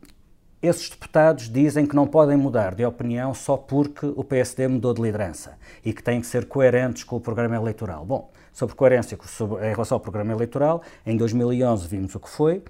esses 0.62 0.89
deputados 0.89 1.50
dizem 1.50 1.86
que 1.86 1.95
não 1.95 2.06
podem 2.06 2.38
mudar 2.38 2.75
de 2.75 2.86
opinião 2.86 3.33
só 3.33 3.56
porque 3.56 4.06
o 4.06 4.24
PSD 4.24 4.68
mudou 4.68 4.94
de 4.94 5.01
liderança 5.01 5.57
e 5.83 5.94
que 5.94 6.03
têm 6.03 6.19
que 6.19 6.27
ser 6.27 6.45
coerentes 6.45 7.03
com 7.03 7.15
o 7.15 7.21
programa 7.21 7.56
eleitoral. 7.56 8.06
Bom, 8.06 8.30
sobre 8.51 8.75
coerência 8.75 9.18
em 9.18 9.71
relação 9.71 9.95
ao 9.95 10.00
programa 10.01 10.33
eleitoral, 10.33 10.83
em 11.06 11.16
2011 11.16 11.87
vimos 11.87 12.13
o 12.13 12.19
que 12.19 12.30
foi, 12.30 12.61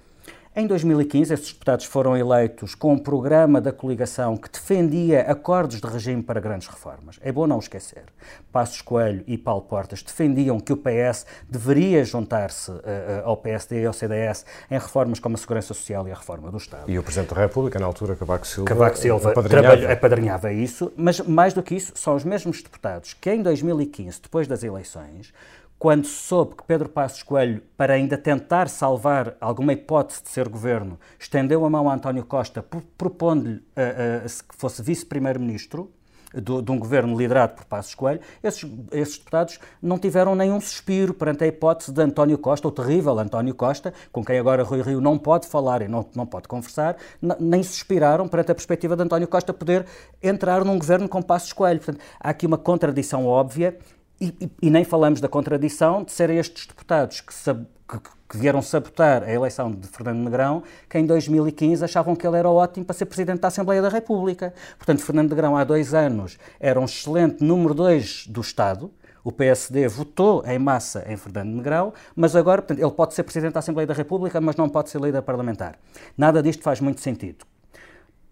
em 0.54 0.66
2015, 0.66 1.32
esses 1.32 1.52
deputados 1.52 1.84
foram 1.84 2.16
eleitos 2.16 2.74
com 2.74 2.92
um 2.92 2.98
programa 2.98 3.60
da 3.60 3.72
coligação 3.72 4.36
que 4.36 4.50
defendia 4.50 5.20
acordos 5.22 5.80
de 5.80 5.86
regime 5.86 6.24
para 6.24 6.40
grandes 6.40 6.66
reformas. 6.66 7.20
É 7.22 7.30
bom 7.30 7.46
não 7.46 7.60
esquecer. 7.60 8.02
Passos 8.50 8.82
Coelho 8.82 9.22
e 9.28 9.38
Paulo 9.38 9.62
Portas 9.62 10.02
defendiam 10.02 10.58
que 10.58 10.72
o 10.72 10.76
PS 10.76 11.24
deveria 11.48 12.04
juntar-se 12.04 12.68
uh, 12.72 12.80
ao 13.24 13.36
PSD 13.36 13.82
e 13.82 13.86
ao 13.86 13.92
CDS 13.92 14.44
em 14.68 14.74
reformas 14.74 15.20
como 15.20 15.36
a 15.36 15.38
Segurança 15.38 15.72
Social 15.72 16.08
e 16.08 16.10
a 16.10 16.16
reforma 16.16 16.50
do 16.50 16.56
Estado. 16.56 16.90
E 16.90 16.98
o 16.98 17.02
Presidente 17.04 17.32
da 17.32 17.42
República, 17.42 17.78
na 17.78 17.86
altura, 17.86 18.16
Cavaco 18.16 18.44
Silva, 18.44 18.68
Cavaco 18.68 18.98
Silva 18.98 19.30
apadrinhava. 19.30 19.92
apadrinhava 19.92 20.52
isso, 20.52 20.92
mas 20.96 21.20
mais 21.20 21.54
do 21.54 21.62
que 21.62 21.76
isso, 21.76 21.92
são 21.94 22.16
os 22.16 22.24
mesmos 22.24 22.60
deputados 22.60 23.14
que 23.14 23.30
em 23.30 23.40
2015, 23.40 24.20
depois 24.20 24.48
das 24.48 24.64
eleições, 24.64 25.32
quando 25.80 26.04
soube 26.04 26.56
que 26.56 26.64
Pedro 26.64 26.90
Passos 26.90 27.22
Coelho, 27.22 27.62
para 27.74 27.94
ainda 27.94 28.18
tentar 28.18 28.68
salvar 28.68 29.34
alguma 29.40 29.72
hipótese 29.72 30.22
de 30.22 30.28
ser 30.28 30.46
governo, 30.46 31.00
estendeu 31.18 31.64
a 31.64 31.70
mão 31.70 31.88
a 31.88 31.94
António 31.94 32.22
Costa, 32.22 32.62
propondo-lhe 32.98 33.56
uh, 33.56 34.26
uh, 34.26 34.44
que 34.46 34.56
fosse 34.58 34.82
vice-primeiro-ministro, 34.82 35.90
de 36.32 36.70
um 36.70 36.78
governo 36.78 37.18
liderado 37.18 37.54
por 37.54 37.64
Passos 37.64 37.94
Coelho, 37.94 38.20
esses, 38.40 38.70
esses, 38.92 39.18
deputados 39.18 39.58
não 39.82 39.98
tiveram 39.98 40.36
nenhum 40.36 40.60
suspiro 40.60 41.12
perante 41.12 41.42
a 41.42 41.46
hipótese 41.46 41.90
de 41.90 42.00
António 42.00 42.38
Costa, 42.38 42.68
o 42.68 42.70
terrível 42.70 43.18
António 43.18 43.54
Costa, 43.54 43.92
com 44.12 44.24
quem 44.24 44.38
agora 44.38 44.62
Rui 44.62 44.82
Rio 44.82 45.00
não 45.00 45.18
pode 45.18 45.48
falar 45.48 45.82
e 45.82 45.88
não, 45.88 46.06
não 46.14 46.26
pode 46.26 46.46
conversar, 46.46 46.96
nem 47.40 47.62
suspiraram 47.64 48.28
perante 48.28 48.52
a 48.52 48.54
perspectiva 48.54 48.94
de 48.94 49.02
António 49.02 49.26
Costa 49.26 49.52
poder 49.52 49.86
entrar 50.22 50.64
num 50.64 50.78
governo 50.78 51.08
com 51.08 51.20
Passos 51.20 51.52
Coelho. 51.52 51.80
Portanto, 51.80 52.04
há 52.20 52.30
aqui 52.30 52.46
uma 52.46 52.58
contradição 52.58 53.26
óbvia 53.26 53.76
e, 54.20 54.26
e, 54.40 54.50
e, 54.62 54.70
nem 54.70 54.84
falamos 54.84 55.20
da 55.20 55.28
contradição 55.28 56.04
de 56.04 56.12
serem 56.12 56.38
estes 56.38 56.66
deputados 56.66 57.20
que, 57.20 57.32
sab, 57.32 57.64
que, 57.88 57.98
que, 58.28 58.36
vieram 58.36 58.60
sabotar 58.60 59.22
a 59.22 59.32
eleição 59.32 59.72
de 59.72 59.88
Fernando 59.88 60.18
Negrão, 60.18 60.62
que 60.88 60.98
em 60.98 61.06
2015 61.06 61.84
achavam 61.84 62.14
que 62.14 62.26
ele 62.26 62.36
era 62.36 62.48
ótimo 62.48 62.84
para 62.84 62.94
ser 62.94 63.06
Presidente 63.06 63.40
da 63.40 63.48
Assembleia 63.48 63.80
da 63.80 63.88
República. 63.88 64.52
Portanto, 64.76 65.02
Fernando 65.02 65.30
Negrão, 65.30 65.56
há 65.56 65.64
dois 65.64 65.94
anos, 65.94 66.38
era 66.58 66.78
um 66.78 66.84
excelente 66.84 67.42
número 67.42 67.72
dois 67.72 68.26
do 68.26 68.40
Estado, 68.40 68.92
o 69.22 69.30
PSD 69.30 69.86
votou 69.88 70.42
em 70.46 70.58
massa 70.58 71.04
em 71.06 71.16
Fernando 71.16 71.50
Negrão, 71.50 71.92
mas 72.14 72.34
agora, 72.34 72.62
portanto, 72.62 72.84
ele 72.84 72.92
pode 72.92 73.14
ser 73.14 73.22
Presidente 73.22 73.54
da 73.54 73.60
Assembleia 73.60 73.86
da 73.86 73.94
República, 73.94 74.40
mas 74.40 74.56
não 74.56 74.68
pode 74.68 74.90
ser 74.90 75.00
líder 75.00 75.22
parlamentar. 75.22 75.78
Nada 76.16 76.42
disto 76.42 76.62
faz 76.62 76.80
muito 76.80 77.00
sentido. 77.00 77.44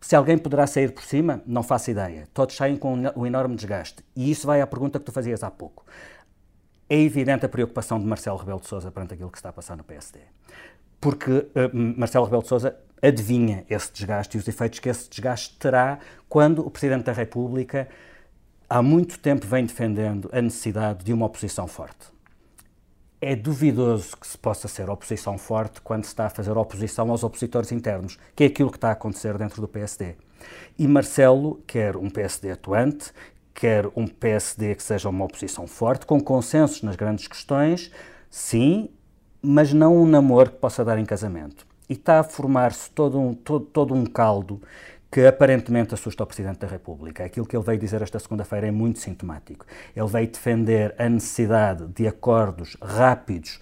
Se 0.00 0.14
alguém 0.14 0.38
poderá 0.38 0.66
sair 0.66 0.92
por 0.92 1.02
cima, 1.02 1.42
não 1.46 1.62
faço 1.62 1.90
ideia. 1.90 2.28
Todos 2.32 2.56
saem 2.56 2.76
com 2.76 2.94
um 3.16 3.26
enorme 3.26 3.56
desgaste. 3.56 4.04
E 4.14 4.30
isso 4.30 4.46
vai 4.46 4.60
à 4.60 4.66
pergunta 4.66 4.98
que 4.98 5.04
tu 5.04 5.12
fazias 5.12 5.42
há 5.42 5.50
pouco. 5.50 5.84
É 6.88 6.98
evidente 6.98 7.44
a 7.44 7.48
preocupação 7.48 7.98
de 7.98 8.06
Marcelo 8.06 8.38
Rebelo 8.38 8.60
de 8.60 8.66
Sousa 8.66 8.90
perante 8.90 9.14
aquilo 9.14 9.30
que 9.30 9.38
está 9.38 9.48
a 9.48 9.52
passar 9.52 9.76
no 9.76 9.84
PSD. 9.84 10.20
Porque 11.00 11.30
uh, 11.30 11.70
Marcelo 11.72 12.24
Rebelo 12.24 12.42
de 12.42 12.48
Sousa 12.48 12.76
adivinha 13.02 13.64
esse 13.68 13.92
desgaste 13.92 14.36
e 14.36 14.40
os 14.40 14.48
efeitos 14.48 14.78
que 14.78 14.88
esse 14.88 15.08
desgaste 15.08 15.56
terá 15.58 15.98
quando 16.28 16.66
o 16.66 16.70
Presidente 16.70 17.04
da 17.04 17.12
República 17.12 17.88
há 18.68 18.82
muito 18.82 19.18
tempo 19.18 19.46
vem 19.46 19.64
defendendo 19.64 20.28
a 20.32 20.40
necessidade 20.40 21.04
de 21.04 21.12
uma 21.12 21.26
oposição 21.26 21.66
forte. 21.66 22.06
É 23.20 23.34
duvidoso 23.34 24.16
que 24.16 24.26
se 24.28 24.38
possa 24.38 24.68
ser 24.68 24.88
oposição 24.88 25.36
forte 25.36 25.80
quando 25.80 26.04
se 26.04 26.10
está 26.10 26.26
a 26.26 26.30
fazer 26.30 26.56
oposição 26.56 27.10
aos 27.10 27.24
opositores 27.24 27.72
internos, 27.72 28.16
que 28.36 28.44
é 28.44 28.46
aquilo 28.46 28.70
que 28.70 28.76
está 28.76 28.90
a 28.90 28.92
acontecer 28.92 29.36
dentro 29.36 29.60
do 29.60 29.66
PSD. 29.66 30.14
E 30.78 30.86
Marcelo 30.86 31.60
quer 31.66 31.96
um 31.96 32.08
PSD 32.08 32.52
atuante, 32.52 33.12
quer 33.52 33.88
um 33.96 34.06
PSD 34.06 34.76
que 34.76 34.84
seja 34.84 35.08
uma 35.08 35.24
oposição 35.24 35.66
forte, 35.66 36.06
com 36.06 36.20
consensos 36.20 36.82
nas 36.82 36.94
grandes 36.94 37.26
questões, 37.26 37.90
sim, 38.30 38.88
mas 39.42 39.72
não 39.72 39.96
um 39.96 40.06
namoro 40.06 40.52
que 40.52 40.58
possa 40.58 40.84
dar 40.84 40.96
em 40.96 41.04
casamento. 41.04 41.66
E 41.88 41.94
está 41.94 42.20
a 42.20 42.22
formar-se 42.22 42.88
todo 42.90 43.18
um, 43.18 43.34
todo, 43.34 43.64
todo 43.64 43.94
um 43.94 44.06
caldo 44.06 44.62
que 45.10 45.26
aparentemente 45.26 45.94
assusta 45.94 46.22
o 46.22 46.26
Presidente 46.26 46.58
da 46.58 46.66
República. 46.66 47.24
Aquilo 47.24 47.46
que 47.46 47.56
ele 47.56 47.64
veio 47.64 47.78
dizer 47.78 48.02
esta 48.02 48.18
segunda-feira 48.18 48.66
é 48.66 48.70
muito 48.70 48.98
sintomático. 48.98 49.64
Ele 49.96 50.06
veio 50.06 50.28
defender 50.28 50.94
a 50.98 51.08
necessidade 51.08 51.86
de 51.88 52.06
acordos 52.06 52.76
rápidos 52.82 53.58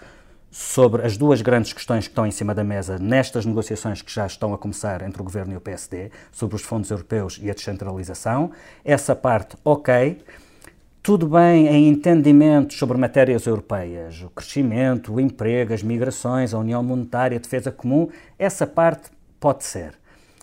sobre 0.50 1.04
as 1.04 1.16
duas 1.16 1.42
grandes 1.42 1.72
questões 1.72 2.06
que 2.06 2.12
estão 2.12 2.26
em 2.26 2.30
cima 2.30 2.54
da 2.54 2.64
mesa 2.64 2.98
nestas 2.98 3.44
negociações 3.44 4.00
que 4.00 4.12
já 4.12 4.26
estão 4.26 4.54
a 4.54 4.58
começar 4.58 5.02
entre 5.02 5.20
o 5.20 5.24
Governo 5.24 5.52
e 5.52 5.56
o 5.56 5.60
PSD, 5.60 6.10
sobre 6.32 6.56
os 6.56 6.62
fundos 6.62 6.90
europeus 6.90 7.38
e 7.42 7.50
a 7.50 7.54
descentralização. 7.54 8.50
Essa 8.84 9.14
parte, 9.14 9.56
ok. 9.62 10.18
Tudo 11.02 11.28
bem 11.28 11.68
em 11.68 11.88
entendimentos 11.88 12.78
sobre 12.78 12.98
matérias 12.98 13.46
europeias, 13.46 14.20
o 14.22 14.30
crescimento, 14.30 15.14
o 15.14 15.20
emprego, 15.20 15.72
as 15.72 15.82
migrações, 15.82 16.52
a 16.52 16.58
união 16.58 16.82
monetária, 16.82 17.36
a 17.36 17.40
defesa 17.40 17.70
comum, 17.70 18.08
essa 18.36 18.66
parte 18.66 19.10
pode 19.38 19.62
ser. 19.62 19.92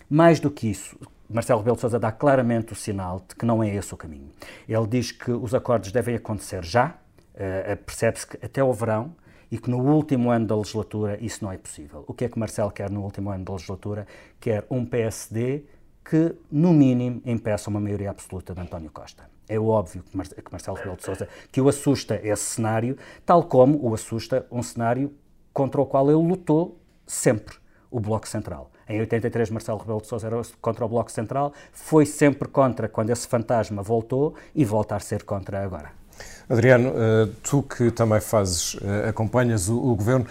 Mais 0.08 0.40
do 0.40 0.50
que 0.50 0.68
isso, 0.68 0.96
Marcelo 1.28 1.60
Rebelo 1.60 1.76
de 1.76 1.80
Sousa 1.80 1.98
dá 1.98 2.12
claramente 2.12 2.72
o 2.72 2.76
sinal 2.76 3.24
de 3.26 3.34
que 3.34 3.46
não 3.46 3.62
é 3.62 3.74
esse 3.74 3.92
o 3.92 3.96
caminho. 3.96 4.30
Ele 4.68 4.86
diz 4.86 5.10
que 5.10 5.30
os 5.30 5.54
acordos 5.54 5.90
devem 5.90 6.14
acontecer 6.14 6.64
já, 6.64 6.94
uh, 7.34 7.76
percebe-se 7.84 8.26
que 8.26 8.44
até 8.44 8.62
o 8.62 8.72
verão, 8.72 9.14
e 9.50 9.58
que 9.58 9.70
no 9.70 9.78
último 9.78 10.30
ano 10.30 10.46
da 10.46 10.56
legislatura 10.56 11.16
isso 11.20 11.44
não 11.44 11.52
é 11.52 11.56
possível. 11.56 12.04
O 12.08 12.14
que 12.14 12.24
é 12.24 12.28
que 12.28 12.38
Marcelo 12.38 12.70
quer 12.70 12.90
no 12.90 13.02
último 13.02 13.30
ano 13.30 13.44
da 13.44 13.52
legislatura? 13.52 14.06
Quer 14.40 14.66
um 14.68 14.84
PSD 14.84 15.64
que, 16.04 16.34
no 16.50 16.72
mínimo, 16.72 17.22
impeça 17.24 17.70
uma 17.70 17.80
maioria 17.80 18.10
absoluta 18.10 18.54
de 18.54 18.60
António 18.60 18.90
Costa. 18.90 19.30
É 19.48 19.58
óbvio 19.58 20.02
que, 20.02 20.16
Mar 20.16 20.26
que 20.26 20.50
Marcelo 20.50 20.76
Rebelo 20.76 20.96
de 20.96 21.04
Sousa 21.04 21.28
que 21.52 21.60
o 21.60 21.68
assusta 21.68 22.20
esse 22.22 22.42
cenário, 22.42 22.98
tal 23.24 23.44
como 23.44 23.78
o 23.80 23.94
assusta 23.94 24.46
um 24.50 24.62
cenário 24.62 25.14
contra 25.52 25.80
o 25.80 25.86
qual 25.86 26.10
ele 26.10 26.26
lutou 26.26 26.80
sempre, 27.06 27.56
o 27.90 28.00
Bloco 28.00 28.26
Central. 28.26 28.70
Em 28.88 29.00
83, 29.00 29.50
Marcelo 29.50 29.78
Rebelo 29.78 30.00
de 30.00 30.06
Sousa 30.06 30.26
era 30.26 30.40
contra 30.60 30.84
o 30.84 30.88
Bloco 30.88 31.10
Central, 31.10 31.52
foi 31.72 32.04
sempre 32.04 32.48
contra 32.48 32.88
quando 32.88 33.10
esse 33.10 33.26
fantasma 33.26 33.82
voltou 33.82 34.34
e 34.54 34.64
volta 34.64 34.96
a 34.96 35.00
ser 35.00 35.22
contra 35.22 35.62
agora. 35.62 36.04
Adriano, 36.48 36.92
eh, 36.94 37.28
tu 37.42 37.62
que 37.62 37.90
também 37.90 38.20
fazes, 38.20 38.76
eh, 38.82 39.08
acompanhas 39.08 39.68
o, 39.68 39.78
o 39.78 39.96
governo, 39.96 40.26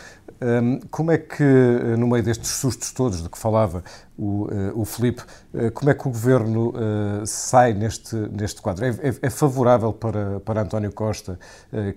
como 0.91 1.11
é 1.11 1.17
que, 1.17 1.43
eh, 1.43 1.95
no 1.97 2.07
meio 2.07 2.23
destes 2.23 2.49
sustos 2.49 2.91
todos 2.91 3.21
de 3.23 3.29
que 3.29 3.37
falava 3.37 3.83
o, 4.17 4.47
o 4.75 4.85
Felipe, 4.85 5.23
como 5.73 5.89
é 5.89 5.93
que 5.93 6.07
o 6.07 6.11
governo 6.11 6.73
sai 7.25 7.73
neste, 7.73 8.15
neste 8.15 8.61
quadro? 8.61 8.85
É, 8.85 8.89
é, 8.89 9.13
é 9.23 9.29
favorável 9.29 9.91
para, 9.91 10.39
para 10.41 10.61
António 10.61 10.91
Costa 10.91 11.39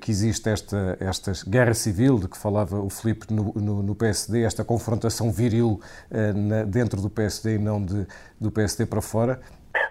que 0.00 0.10
existe 0.10 0.48
esta, 0.48 0.96
esta 0.98 1.32
guerra 1.46 1.74
civil 1.74 2.18
de 2.18 2.26
que 2.26 2.38
falava 2.38 2.80
o 2.80 2.88
Felipe 2.88 3.26
no, 3.30 3.52
no, 3.54 3.82
no 3.82 3.94
PSD, 3.94 4.42
esta 4.42 4.64
confrontação 4.64 5.30
viril 5.30 5.78
dentro 6.68 7.02
do 7.02 7.10
PSD 7.10 7.56
e 7.56 7.58
não 7.58 7.84
de, 7.84 8.06
do 8.40 8.50
PSD 8.50 8.86
para 8.86 9.02
fora? 9.02 9.38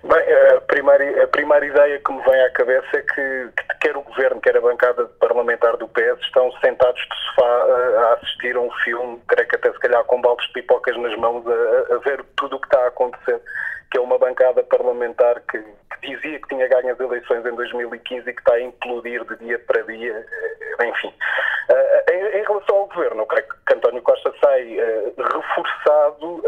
Bem, 0.04 0.56
a 0.56 0.62
primeira, 0.62 1.24
a 1.24 1.28
primeira 1.28 1.66
ideia 1.66 2.00
que 2.00 2.12
me 2.12 2.24
vem 2.24 2.42
à 2.42 2.50
cabeça 2.52 2.88
é 2.94 3.02
que, 3.02 3.50
que 3.56 3.78
quer 3.82 3.95
governo, 4.16 4.42
quer 4.42 4.58
a 4.58 4.62
bancada 4.62 5.06
parlamentar 5.20 5.76
do 5.78 5.88
PS 5.90 6.20
estão 6.22 6.52
sentados 6.62 7.02
de 7.02 7.16
sofá 7.28 7.46
a, 7.46 8.00
a 8.00 8.14
assistir 8.14 8.56
a 8.56 8.62
um 8.62 8.72
filme, 8.84 9.22
creio 9.28 9.48
que 9.48 9.56
até 9.58 9.72
se 9.72 9.80
calhar 9.80 10.04
com 10.06 10.22
baldes 10.22 10.48
de 10.48 10.54
pipocas 10.54 10.98
nas 10.98 11.16
mãos, 11.18 11.46
a, 11.46 11.96
a 11.96 11.98
ver 12.00 12.24
tudo 12.38 12.56
o 12.56 12.60
que 12.60 12.68
está 12.68 12.80
a 12.86 12.88
acontecer, 12.88 13.42
que 13.92 13.98
é 13.98 14.02
uma 14.02 14.18
bancada 14.18 14.64
parlamentar 14.64 15.42
que, 15.42 15.62
dizia 16.06 16.40
que 16.40 16.48
tinha 16.48 16.68
ganho 16.68 16.94
as 16.94 17.00
eleições 17.00 17.46
em 17.46 17.56
2015 17.56 18.30
e 18.30 18.34
que 18.34 18.40
está 18.40 18.54
a 18.54 18.62
implodir 18.62 19.24
de 19.26 19.36
dia 19.38 19.60
para 19.60 19.82
dia, 19.84 20.26
eh, 20.80 20.88
enfim. 20.88 21.14
Uh, 21.70 22.12
em, 22.12 22.40
em, 22.40 22.44
relação 22.44 22.76
ao 22.76 22.88
governo, 22.88 23.24
eu 23.24 23.26
creio 23.26 23.48
que 23.48 23.74
António 23.74 24.02
Costa 24.04 24.32
sai 24.40 24.78
reforçado, 25.18 26.44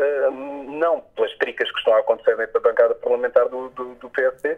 não 0.67 1.01
pelas 1.15 1.35
tricas 1.37 1.71
que 1.71 1.79
estão 1.79 1.95
a 1.95 1.99
acontecer 1.99 2.37
dentro 2.37 2.53
da 2.53 2.69
bancada 2.69 2.93
parlamentar 2.95 3.49
do, 3.49 3.69
do, 3.69 3.95
do 3.95 4.09
PSD, 4.11 4.55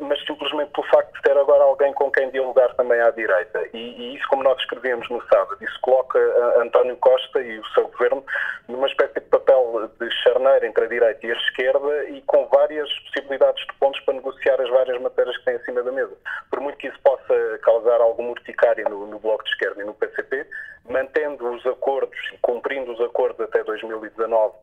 mas 0.00 0.24
simplesmente 0.24 0.70
pelo 0.72 0.86
facto 0.86 1.12
de 1.14 1.22
ter 1.22 1.36
agora 1.36 1.64
alguém 1.64 1.92
com 1.94 2.10
quem 2.12 2.30
dialogar 2.30 2.72
também 2.74 3.00
à 3.00 3.10
direita. 3.10 3.60
E, 3.72 3.78
e 3.78 4.16
isso, 4.16 4.28
como 4.28 4.44
nós 4.44 4.58
escrevíamos 4.60 5.08
no 5.10 5.20
sábado, 5.26 5.56
isso 5.60 5.78
coloca 5.80 6.18
António 6.60 6.96
Costa 6.98 7.40
e 7.40 7.58
o 7.58 7.66
seu 7.68 7.88
governo 7.88 8.24
numa 8.68 8.86
espécie 8.86 9.14
de 9.14 9.20
papel 9.22 9.90
de 9.98 10.10
charneira 10.22 10.66
entre 10.66 10.84
a 10.84 10.88
direita 10.88 11.26
e 11.26 11.32
a 11.32 11.34
esquerda 11.34 12.04
e 12.10 12.22
com 12.22 12.46
várias 12.46 12.88
possibilidades 13.00 13.66
de 13.66 13.72
pontos 13.74 14.00
para 14.00 14.14
negociar 14.14 14.27
as 14.28 14.70
várias 14.70 15.00
matérias 15.00 15.36
que 15.38 15.44
têm 15.44 15.56
acima 15.56 15.82
da 15.82 15.92
mesa. 15.92 16.16
Por 16.50 16.60
muito 16.60 16.78
que 16.78 16.88
isso 16.88 17.00
possa 17.02 17.58
causar 17.62 18.00
alguma 18.00 18.30
urticária 18.30 18.84
no, 18.88 19.06
no 19.06 19.18
Bloco 19.18 19.44
de 19.44 19.50
Esquerda 19.50 19.82
e 19.82 19.86
no 19.86 19.94
PCP, 19.94 20.46
mantendo 20.88 21.48
os 21.52 21.66
acordos 21.66 22.18
cumprindo 22.42 22.92
os 22.92 23.00
acordos 23.00 23.40
até 23.40 23.62
2019 23.62 24.54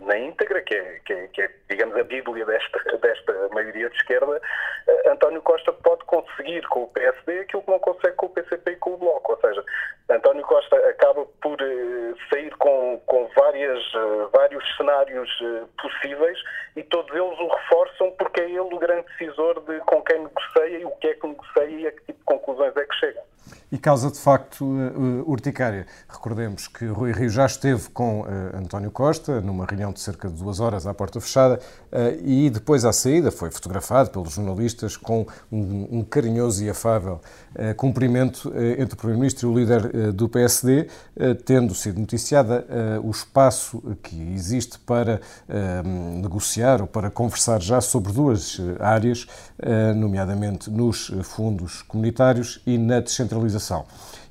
na 0.00 0.18
íntegra, 0.18 0.62
que 0.62 0.74
é, 0.74 1.00
que 1.04 1.12
é, 1.12 1.26
que 1.28 1.42
é, 1.42 1.50
digamos, 1.68 1.96
a 1.96 2.04
bíblia 2.04 2.44
desta, 2.44 2.78
desta 2.98 3.48
maioria 3.52 3.88
de 3.90 3.96
esquerda, 3.96 4.40
uh, 4.88 5.10
António 5.10 5.42
Costa 5.42 5.72
pode 5.72 6.04
conseguir 6.04 6.66
com 6.68 6.84
o 6.84 6.88
PSD 6.88 7.40
aquilo 7.40 7.62
que 7.62 7.70
não 7.70 7.78
consegue 7.78 8.16
com 8.16 8.26
o 8.26 8.30
PCP 8.30 8.72
e 8.72 8.76
com 8.76 8.94
o 8.94 8.96
Bloco. 8.96 9.32
Ou 9.32 9.40
seja, 9.40 9.64
António 10.10 10.44
Costa 10.44 10.76
acaba 10.88 11.26
por 11.42 11.60
uh, 11.60 12.16
sair 12.30 12.54
com, 12.56 13.00
com 13.06 13.28
várias, 13.64 13.94
uh, 13.94 14.30
vários 14.32 14.76
cenários 14.76 15.30
possíveis 15.80 16.38
e 16.76 16.82
todos 16.82 17.10
eles 17.14 17.38
o 17.38 17.48
reforçam 17.48 18.10
porque 18.18 18.40
é 18.40 18.50
ele 18.50 18.60
o 18.60 18.78
grande 18.78 19.06
decisor 19.08 19.60
de 19.60 19.78
com 19.80 20.02
quem 20.02 20.18
negocia 20.20 20.78
e 20.78 20.84
o 20.84 20.90
que 20.92 21.08
é 21.08 21.14
que 21.14 21.26
negocia 21.26 21.64
e 21.64 21.86
a 21.86 21.92
que 21.92 22.00
tipo 22.04 22.18
de 22.18 22.24
conclusões 22.24 22.76
é 22.76 22.84
que 22.84 22.94
chega 22.96 23.20
e 23.74 23.78
causa 23.78 24.08
de 24.08 24.18
facto 24.18 24.64
uh, 24.64 25.28
urticária. 25.28 25.84
Recordemos 26.08 26.68
que 26.68 26.86
Rui 26.86 27.10
Rio 27.10 27.28
já 27.28 27.44
esteve 27.44 27.88
com 27.88 28.20
uh, 28.20 28.26
António 28.56 28.88
Costa 28.88 29.40
numa 29.40 29.66
reunião 29.66 29.92
de 29.92 29.98
cerca 29.98 30.28
de 30.28 30.34
duas 30.34 30.60
horas 30.60 30.86
à 30.86 30.94
porta 30.94 31.20
fechada 31.20 31.58
e 32.24 32.50
depois 32.50 32.84
à 32.84 32.92
saída 32.92 33.30
foi 33.30 33.50
fotografado 33.50 34.10
pelos 34.10 34.34
jornalistas 34.34 34.96
com 34.96 35.26
um 35.50 36.02
carinhoso 36.02 36.64
e 36.64 36.68
afável 36.68 37.20
cumprimento 37.76 38.52
entre 38.78 38.94
o 38.94 38.96
Primeiro-Ministro 38.96 39.48
e 39.48 39.52
o 39.52 39.56
líder 39.56 40.12
do 40.12 40.28
PSD, 40.28 40.88
tendo 41.44 41.72
sido 41.72 42.00
noticiada 42.00 42.66
o 43.02 43.10
espaço 43.10 43.80
que 44.02 44.34
existe 44.34 44.78
para 44.80 45.20
negociar 46.20 46.80
ou 46.80 46.88
para 46.88 47.10
conversar 47.10 47.62
já 47.62 47.80
sobre 47.80 48.12
duas 48.12 48.60
áreas, 48.80 49.26
nomeadamente 49.94 50.68
nos 50.68 51.12
fundos 51.22 51.82
comunitários 51.82 52.60
e 52.66 52.76
na 52.76 52.98
descentralização 52.98 53.63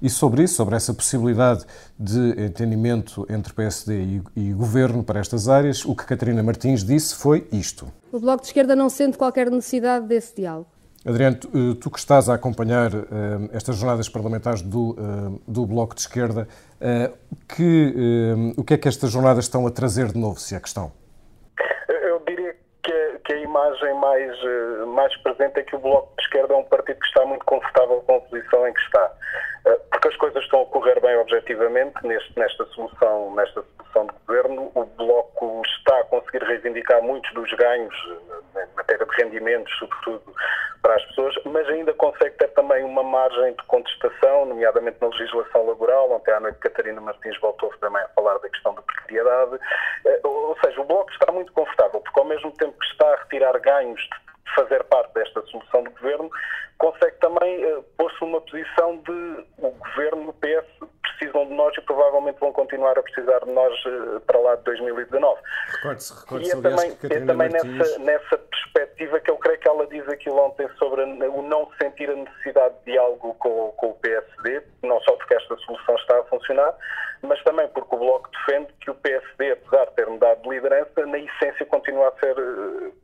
e 0.01 0.09
sobre 0.09 0.43
isso, 0.43 0.55
sobre 0.55 0.75
essa 0.75 0.93
possibilidade 0.93 1.65
de 1.97 2.41
entendimento 2.41 3.25
entre 3.29 3.53
PSD 3.53 3.93
e, 4.01 4.21
e 4.35 4.53
Governo 4.53 5.03
para 5.03 5.19
estas 5.19 5.47
áreas, 5.47 5.85
o 5.85 5.95
que 5.95 6.05
Catarina 6.05 6.43
Martins 6.43 6.83
disse 6.83 7.15
foi 7.15 7.47
isto. 7.51 7.91
O 8.11 8.19
Bloco 8.19 8.41
de 8.41 8.47
Esquerda 8.47 8.75
não 8.75 8.89
sente 8.89 9.17
qualquer 9.17 9.49
necessidade 9.49 10.05
desse 10.05 10.35
diálogo. 10.35 10.67
Adriano, 11.05 11.35
tu, 11.35 11.49
eh, 11.49 11.89
que 11.91 11.99
estás 11.99 12.29
a 12.29 12.33
acompanhar 12.33 12.93
uh, 12.93 13.05
estas 13.51 13.75
jornadas 13.75 14.07
parlamentares 14.07 14.61
do, 14.61 14.91
uh, 14.91 15.41
do 15.45 15.65
Bloco 15.65 15.95
de 15.95 16.01
Esquerda, 16.01 16.47
uh, 16.79 17.13
que, 17.47 18.53
o 18.55 18.63
que 18.63 18.73
é 18.75 18.77
que 18.77 18.87
estas 18.87 19.11
jornadas 19.11 19.45
estão 19.45 19.67
a 19.67 19.71
trazer 19.71 20.13
de 20.13 20.17
novo, 20.17 20.39
se 20.39 20.55
é 20.55 20.59
questão 20.59 20.93
diria 22.33 22.55
que, 22.81 23.19
que 23.23 23.33
a 23.33 23.39
imagem 23.91 23.93
mais, 23.93 24.87
mais 24.87 25.17
presente 25.17 25.59
é 25.59 25.63
que 25.63 25.75
o 25.75 25.79
Bloco 25.79 26.13
de 26.17 26.23
Esquerda 26.23 26.53
é 26.53 26.57
um 26.57 26.63
partido 26.63 26.99
que 26.99 27.07
está 27.07 27.25
muito 27.25 27.45
confortável 27.45 28.01
com 28.01 28.15
a 28.15 28.21
posição 28.21 28.67
em 28.67 28.73
que 28.73 28.81
está. 28.81 29.11
Eh, 29.65 29.79
porque 29.91 30.09
as 30.09 30.15
coisas 30.17 30.43
estão 30.43 30.61
a 30.61 30.65
correr 30.65 30.99
bem 30.99 31.15
objetivamente 31.17 31.95
neste, 32.05 32.37
nesta, 32.37 32.65
solução, 32.67 33.33
nesta 33.35 33.63
solução 33.63 34.07
de 34.07 34.13
governo. 34.27 34.71
O 34.75 34.85
Bloco 34.85 35.61
está 35.65 35.99
a 35.99 36.03
conseguir 36.05 36.43
reivindicar 36.43 37.01
muitos 37.01 37.31
dos 37.33 37.51
ganhos 37.53 37.95
eh, 38.55 38.63
em 38.63 38.75
matéria 38.75 39.05
de 39.05 39.15
rendimentos, 39.15 39.73
sobretudo 39.77 40.33
para 40.81 40.95
as 40.95 41.05
pessoas, 41.05 41.33
mas 41.45 41.65
ainda 41.69 41.93
consegue 41.93 42.35
ter 42.35 42.49
também 42.49 42.83
uma 42.83 43.03
margem 43.03 43.53
de 43.53 43.63
contestação, 43.67 44.45
nomeadamente 44.45 44.97
na 44.99 45.07
legislação 45.07 45.65
laboral. 45.65 46.11
Ontem 46.11 46.31
à 46.33 46.41
noite 46.41 46.59
Catarina 46.59 46.99
Martins 46.99 47.39
voltou 47.39 47.73
também 47.79 48.01
a 48.01 48.07
falar 48.09 48.37
da 48.39 48.49
questão 48.49 48.75
da 48.75 48.81
precariedade. 48.81 49.59
Eh, 50.05 50.19
ou 50.25 50.57
seja, 50.63 50.81
o 50.81 50.83
Bloco 50.83 51.09
está 51.11 51.31
muito 51.31 51.53
confortável, 51.53 52.01
porque 52.01 52.19
ao 52.19 52.25
mesmo 52.25 52.51
tempo 52.51 52.77
que 52.77 52.85
está 52.85 53.13
a 53.13 53.15
retirar 53.15 53.57
ganhos 53.59 53.72
de 53.81 54.55
fazer 54.55 54.83
parte 54.85 55.13
desta 55.13 55.41
solução 55.43 55.83
do 55.83 55.91
governo, 55.91 56.29
consegue 56.77 57.15
também 57.19 57.65
uh, 57.65 57.83
pôr-se 57.97 58.19
numa 58.21 58.41
posição 58.41 58.97
de 58.97 59.45
o 59.57 59.71
governo 59.71 60.29
o 60.29 60.33
PS 60.33 60.65
precisam 61.01 61.45
de 61.45 61.53
nós 61.53 61.75
e 61.77 61.81
provavelmente 61.81 62.39
vão 62.39 62.51
continuar 62.51 62.97
a 62.97 63.03
precisar 63.03 63.39
de 63.39 63.51
nós 63.51 63.73
uh, 63.85 64.19
para 64.21 64.39
lá 64.39 64.55
de 64.55 64.63
2019. 64.63 65.41
Recorde-se, 65.67 66.19
recorde-se, 66.19 66.55
e 66.55 66.59
é 66.59 66.61
também, 66.61 66.97
é 67.03 67.25
também 67.25 67.49
Martins... 67.49 67.77
nessa, 67.77 67.99
nessa 67.99 68.37
perspectiva 68.37 69.19
que 69.19 69.31
eu 69.31 69.37
creio 69.37 69.59
que 69.59 69.67
ela 69.67 69.87
diz 69.87 70.07
aquilo 70.09 70.39
ontem 70.39 70.67
sobre 70.77 71.03
o 71.03 71.41
não 71.41 71.69
sentir 71.81 72.09
a 72.09 72.15
necessidade 72.15 72.75
de 72.79 72.91
diálogo 72.91 73.33
com, 73.35 73.71
com 73.77 73.91
o 73.91 73.95
PSD, 73.95 74.63
não 74.83 74.99
só 75.01 75.15
porque 75.15 75.35
esta 75.35 75.55
solução 75.57 75.95
está 75.95 76.19
a 76.19 76.23
funcionar, 76.23 76.75
mas 77.21 77.41
também 77.43 77.67
porque 77.69 77.95
o 77.95 77.99
Bloco 77.99 78.29
defende 78.31 78.73
que 78.81 78.91
o 78.91 78.95
PSD, 78.95 79.51
apesar 79.51 79.85
de 79.85 79.95
ter 79.95 80.07
mudado 80.07 80.41
de 80.41 80.49
liderança, 80.49 81.05
na 81.05 81.17
essência 81.17 81.65
continua 81.65 82.09
a 82.09 82.19
ser 82.19 82.37
uh, 82.37 83.02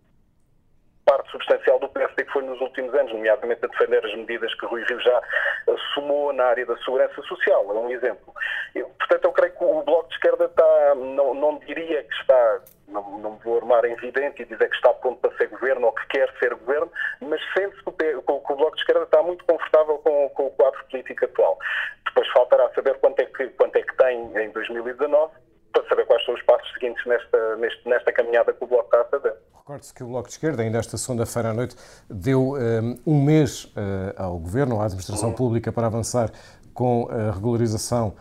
parte 1.09 1.31
substancial 1.31 1.79
do 1.79 1.89
PSD 1.89 2.23
que 2.23 2.31
foi 2.31 2.43
nos 2.43 2.61
últimos 2.61 2.93
anos, 2.93 3.11
nomeadamente 3.11 3.65
a 3.65 3.67
defender 3.67 4.05
as 4.05 4.13
medidas 4.13 4.53
que 4.53 4.65
Rui 4.67 4.83
Rio 4.83 4.99
já 4.99 5.21
assumou 5.67 6.31
na 6.31 6.45
área 6.45 6.67
da 6.67 6.77
segurança 6.77 7.19
social, 7.23 7.65
é 7.67 7.73
um 7.73 7.89
exemplo. 7.89 8.31
Eu, 8.75 8.87
portanto, 8.89 9.25
eu 9.25 9.31
creio 9.31 9.53
que 9.53 9.63
o 9.63 9.81
Bloco 9.81 10.07
de 10.09 10.13
Esquerda 10.13 10.45
está, 10.45 10.95
não, 10.95 11.33
não 11.33 11.57
diria 11.57 12.03
que 12.03 12.13
está, 12.13 12.61
não, 12.87 13.17
não 13.17 13.37
vou 13.37 13.57
armar 13.57 13.85
em 13.85 13.93
evidente 13.93 14.43
e 14.43 14.45
dizer 14.45 14.69
que 14.69 14.75
está 14.75 14.93
pronto 14.93 15.19
para 15.19 15.35
ser 15.37 15.47
governo 15.47 15.87
ou 15.87 15.93
que 15.93 16.07
quer 16.09 16.31
ser 16.37 16.53
governo, 16.53 16.91
mas 17.21 17.41
sente-se 17.57 17.83
que, 17.83 17.91
que, 17.91 18.31
o 18.31 18.55
Bloco 18.55 18.75
de 18.75 18.81
Esquerda 18.81 19.03
está 19.03 19.23
muito 19.23 19.43
confortável 19.45 19.97
com, 19.97 20.29
com 20.29 20.45
o 20.45 20.51
quadro 20.51 20.85
político 20.91 21.25
atual. 21.25 21.57
Depois 22.05 22.27
faltará 22.29 22.69
saber 22.75 22.99
quanto 22.99 23.19
é 23.19 23.25
que, 23.25 23.47
quanto 23.49 23.75
é 23.75 23.81
que 23.81 23.97
tem 23.97 24.19
em 24.37 24.51
2019 24.51 25.33
para 25.71 25.87
saber 25.87 26.05
quais 26.05 26.23
são 26.25 26.33
os 26.33 26.41
passos 26.43 26.71
seguintes 26.73 27.05
nesta, 27.05 27.55
nesta 27.85 28.11
caminhada 28.11 28.53
que 28.53 28.63
o 28.63 28.67
Bloco 28.67 28.85
está 28.85 29.01
a 29.01 29.05
fazer. 29.05 29.33
Recorde-se 29.55 29.93
que 29.93 30.03
o 30.03 30.07
Bloco 30.07 30.27
de 30.27 30.33
Esquerda, 30.33 30.63
ainda 30.63 30.79
esta 30.79 30.97
segunda-feira 30.97 31.49
à 31.49 31.53
noite, 31.53 31.75
deu 32.09 32.53
um, 32.53 32.57
eh, 32.57 32.97
um 33.05 33.23
mês 33.23 33.65
uh, 33.65 34.13
ao 34.17 34.39
Governo, 34.39 34.81
à 34.81 34.85
Administração 34.85 35.31
Pública, 35.31 35.71
para 35.71 35.85
avançar 35.87 36.31
com 36.73 37.07
a 37.11 37.31
regularização 37.31 38.15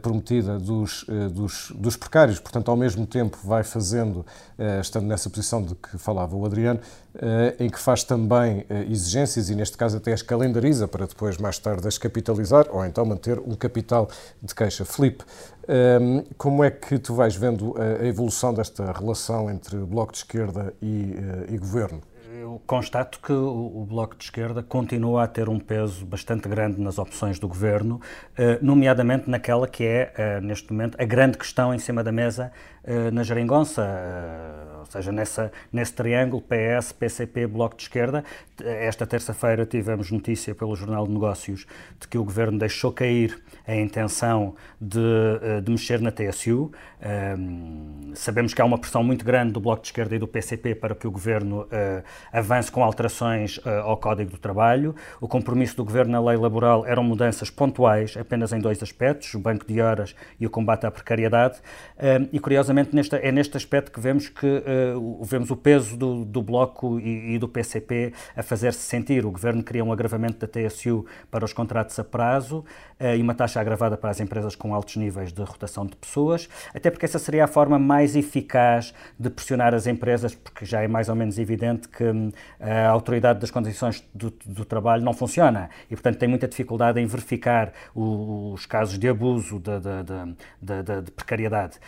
prometida 0.00 0.58
dos, 0.58 1.02
uh, 1.02 1.28
dos, 1.30 1.72
dos, 1.74 1.96
precários. 1.96 2.38
Portanto, 2.38 2.70
ao 2.70 2.76
mesmo 2.76 3.06
tempo, 3.06 3.36
vai 3.44 3.62
fazendo, 3.62 4.24
uh, 4.58 4.80
estando 4.80 5.06
nessa 5.06 5.28
posição 5.28 5.62
de 5.62 5.74
que 5.74 5.98
falava 5.98 6.34
o 6.34 6.44
Adriano, 6.44 6.80
em 7.58 7.70
que 7.70 7.78
faz 7.80 8.04
também 8.04 8.66
exigências 8.90 9.48
e, 9.48 9.54
neste 9.54 9.74
caso, 9.74 9.96
até 9.96 10.12
as 10.12 10.20
calendariza 10.20 10.86
para 10.86 11.06
depois, 11.06 11.38
mais 11.38 11.58
tarde, 11.58 11.88
as 11.88 11.96
capitalizar 11.96 12.66
ou 12.70 12.84
então 12.84 13.06
manter 13.06 13.38
um 13.38 13.54
capital 13.54 14.10
de 14.42 14.54
queixa. 14.54 14.84
Felipe, 14.84 15.24
como 16.36 16.62
é 16.62 16.70
que 16.70 16.98
tu 16.98 17.14
vais 17.14 17.34
vendo 17.34 17.74
a 17.78 18.04
evolução 18.04 18.52
desta 18.52 18.92
relação 18.92 19.50
entre 19.50 19.78
Bloco 19.78 20.12
de 20.12 20.18
Esquerda 20.18 20.74
e, 20.82 21.14
e 21.48 21.56
Governo? 21.56 22.02
Constato 22.66 23.18
que 23.20 23.32
o, 23.32 23.84
Bloco 23.88 24.16
de 24.16 24.24
Esquerda 24.24 24.62
continua 24.62 25.24
a 25.24 25.26
ter 25.26 25.48
um 25.48 25.58
peso 25.58 26.04
bastante 26.06 26.48
grande 26.48 26.80
nas 26.80 26.98
opções 26.98 27.38
do 27.38 27.48
governo, 27.48 28.00
eh, 28.36 28.58
nomeadamente 28.62 29.28
naquela 29.28 29.66
que 29.66 29.84
é, 29.84 30.12
eh, 30.16 30.40
neste 30.40 30.72
momento, 30.72 31.00
a 31.00 31.04
grande 31.04 31.36
questão 31.38 31.74
em 31.74 31.78
cima 31.78 32.02
da 32.02 32.12
mesa 32.12 32.52
na 33.12 33.22
geringonça, 33.22 33.82
ou 34.78 34.86
seja, 34.86 35.10
nessa, 35.10 35.50
nesse 35.72 35.92
triângulo 35.92 36.42
PS, 36.42 36.92
PCP, 36.92 37.46
Bloco 37.46 37.76
de 37.76 37.82
Esquerda. 37.82 38.24
Esta 38.62 39.06
terça-feira 39.06 39.66
tivemos 39.66 40.10
notícia 40.10 40.54
pelo 40.54 40.76
Jornal 40.76 41.06
de 41.06 41.12
Negócios 41.12 41.66
de 42.00 42.06
que 42.06 42.16
o 42.16 42.24
governo 42.24 42.58
deixou 42.58 42.92
cair 42.92 43.42
a 43.66 43.74
intenção 43.74 44.54
de, 44.80 45.60
de 45.62 45.70
mexer 45.70 46.00
na 46.00 46.12
TSU. 46.12 46.70
sabemos 48.14 48.54
que 48.54 48.62
há 48.62 48.64
uma 48.64 48.78
pressão 48.78 49.02
muito 49.02 49.24
grande 49.24 49.52
do 49.52 49.60
Bloco 49.60 49.82
de 49.82 49.88
Esquerda 49.88 50.14
e 50.14 50.18
do 50.18 50.28
PCP 50.28 50.76
para 50.76 50.94
que 50.94 51.06
o 51.06 51.10
governo 51.10 51.66
avance 52.32 52.70
com 52.70 52.82
alterações 52.84 53.58
uh, 53.58 53.68
ao 53.84 53.96
Código 53.96 54.30
do 54.30 54.38
Trabalho. 54.38 54.94
O 55.20 55.28
compromisso 55.28 55.76
do 55.76 55.84
Governo 55.84 56.12
na 56.12 56.20
lei 56.20 56.36
laboral 56.36 56.86
eram 56.86 57.02
mudanças 57.02 57.50
pontuais, 57.50 58.16
apenas 58.16 58.52
em 58.52 58.60
dois 58.60 58.82
aspectos, 58.82 59.32
o 59.34 59.38
banco 59.38 59.66
de 59.66 59.80
horas 59.80 60.14
e 60.38 60.46
o 60.46 60.50
combate 60.50 60.86
à 60.86 60.90
precariedade. 60.90 61.58
Uh, 61.96 62.28
e, 62.32 62.38
curiosamente, 62.38 62.75
nesta, 62.94 63.16
é 63.16 63.30
neste 63.32 63.56
aspecto 63.56 63.92
que 63.92 64.00
vemos 64.00 64.28
que 64.28 64.46
uh, 64.46 65.24
vemos 65.24 65.50
o 65.50 65.56
peso 65.56 65.96
do, 65.96 66.24
do 66.24 66.42
Bloco 66.42 66.98
e, 67.00 67.34
e, 67.34 67.38
do 67.38 67.48
PCP 67.48 68.12
a 68.36 68.42
fazer-se 68.42 68.80
sentir. 68.80 69.24
O 69.24 69.30
Governo 69.30 69.62
queria 69.62 69.84
um 69.84 69.92
agravamento 69.92 70.38
da 70.38 70.46
TSU 70.46 71.06
para 71.30 71.44
os 71.44 71.52
contratos 71.52 71.98
a 71.98 72.04
prazo 72.04 72.64
e 72.98 73.20
uma 73.20 73.34
taxa 73.34 73.60
agravada 73.60 73.96
para 73.96 74.08
as 74.08 74.20
empresas 74.20 74.56
com 74.56 74.74
altos 74.74 74.96
níveis 74.96 75.30
de 75.30 75.42
rotação 75.42 75.84
de 75.84 75.94
pessoas, 75.96 76.48
até 76.74 76.90
porque 76.90 77.04
essa 77.04 77.18
seria 77.18 77.44
a 77.44 77.46
forma 77.46 77.78
mais 77.78 78.16
eficaz 78.16 78.94
de 79.18 79.28
pressionar 79.28 79.74
as 79.74 79.86
empresas, 79.86 80.34
porque 80.34 80.64
já 80.64 80.82
é 80.82 80.88
mais 80.88 81.08
ou 81.08 81.14
menos 81.14 81.38
evidente 81.38 81.88
que 81.88 82.04
a 82.58 82.88
autoridade 82.88 83.40
das 83.40 83.50
condições 83.50 84.02
do, 84.14 84.32
do, 84.44 84.64
trabalho 84.64 85.02
não 85.02 85.12
funciona 85.12 85.68
e, 85.90 85.94
portanto, 85.94 86.18
tem 86.18 86.28
muita 86.28 86.48
dificuldade 86.48 87.00
em 87.00 87.06
verificar 87.06 87.72
os 87.94 88.64
casos 88.66 88.98
de 88.98 89.08
abuso, 89.08 89.58
de, 89.58 89.78
de, 89.80 90.82
de, 90.82 91.02
de 91.02 91.10
precariedade. 91.10 91.78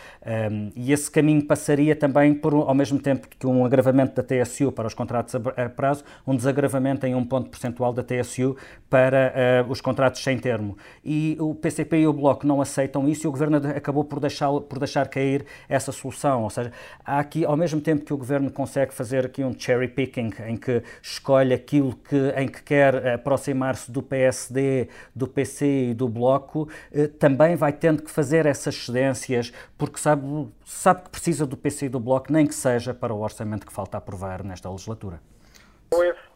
Um, 0.51 0.71
e 0.81 0.93
esse 0.93 1.11
caminho 1.11 1.43
passaria 1.43 1.93
também 1.93 2.33
por, 2.33 2.53
ao 2.53 2.73
mesmo 2.73 2.97
tempo 2.99 3.27
que 3.27 3.45
um 3.45 3.65
agravamento 3.65 4.15
da 4.15 4.23
TSU 4.23 4.71
para 4.71 4.87
os 4.87 4.93
contratos 4.93 5.35
a, 5.35 5.67
prazo, 5.67 6.05
um 6.25 6.33
desagravamento 6.33 7.05
em 7.05 7.13
um 7.13 7.25
ponto 7.25 7.49
percentual 7.49 7.91
da 7.91 8.01
TSU 8.01 8.55
para 8.89 9.65
uh, 9.67 9.69
os 9.69 9.81
contratos 9.81 10.23
sem 10.23 10.39
termo. 10.39 10.77
E 11.03 11.35
o 11.37 11.53
PCP 11.53 11.97
e 11.97 12.07
o 12.07 12.13
Bloco 12.13 12.47
não 12.47 12.61
aceitam 12.61 13.09
isso 13.09 13.25
e 13.25 13.27
o 13.27 13.31
Governo 13.31 13.57
acabou 13.75 14.05
por 14.05 14.21
deixar, 14.21 14.49
por 14.51 14.79
deixar 14.79 15.09
cair 15.09 15.45
essa 15.67 15.91
solução. 15.91 16.43
Ou 16.43 16.49
seja, 16.49 16.71
há 17.03 17.19
aqui, 17.19 17.43
ao 17.43 17.57
mesmo 17.57 17.81
tempo 17.81 18.05
que 18.05 18.13
o 18.13 18.17
Governo 18.17 18.49
consegue 18.49 18.93
fazer 18.93 19.25
aqui 19.25 19.43
um 19.43 19.53
cherry 19.53 19.89
picking 19.89 20.31
em 20.47 20.55
que 20.55 20.81
escolhe 21.01 21.53
aquilo 21.53 21.93
que, 21.93 22.33
em 22.37 22.47
que 22.47 22.63
quer 22.63 23.15
aproximar-se 23.15 23.91
do 23.91 24.01
PSD, 24.01 24.87
do 25.13 25.27
PC 25.27 25.89
e 25.89 25.93
do 25.93 26.07
Bloco, 26.07 26.69
eh, 26.93 27.07
também 27.07 27.57
vai 27.57 27.73
tendo 27.73 28.01
que 28.01 28.09
fazer 28.09 28.45
essas 28.45 28.75
cedências, 28.75 29.51
porque 29.77 29.99
sabe, 29.99 30.23
sabe 30.69 31.01
que 31.01 31.09
precisa 31.09 31.47
do 31.47 31.57
PC 31.57 31.87
e 31.87 31.89
do 31.89 31.99
Bloco, 31.99 32.31
nem 32.31 32.45
que 32.45 32.53
seja 32.53 32.93
para 32.93 33.11
o 33.11 33.21
orçamento 33.21 33.65
que 33.65 33.73
falta 33.73 33.97
aprovar 33.97 34.43
nesta 34.43 34.69
legislatura. 34.69 35.19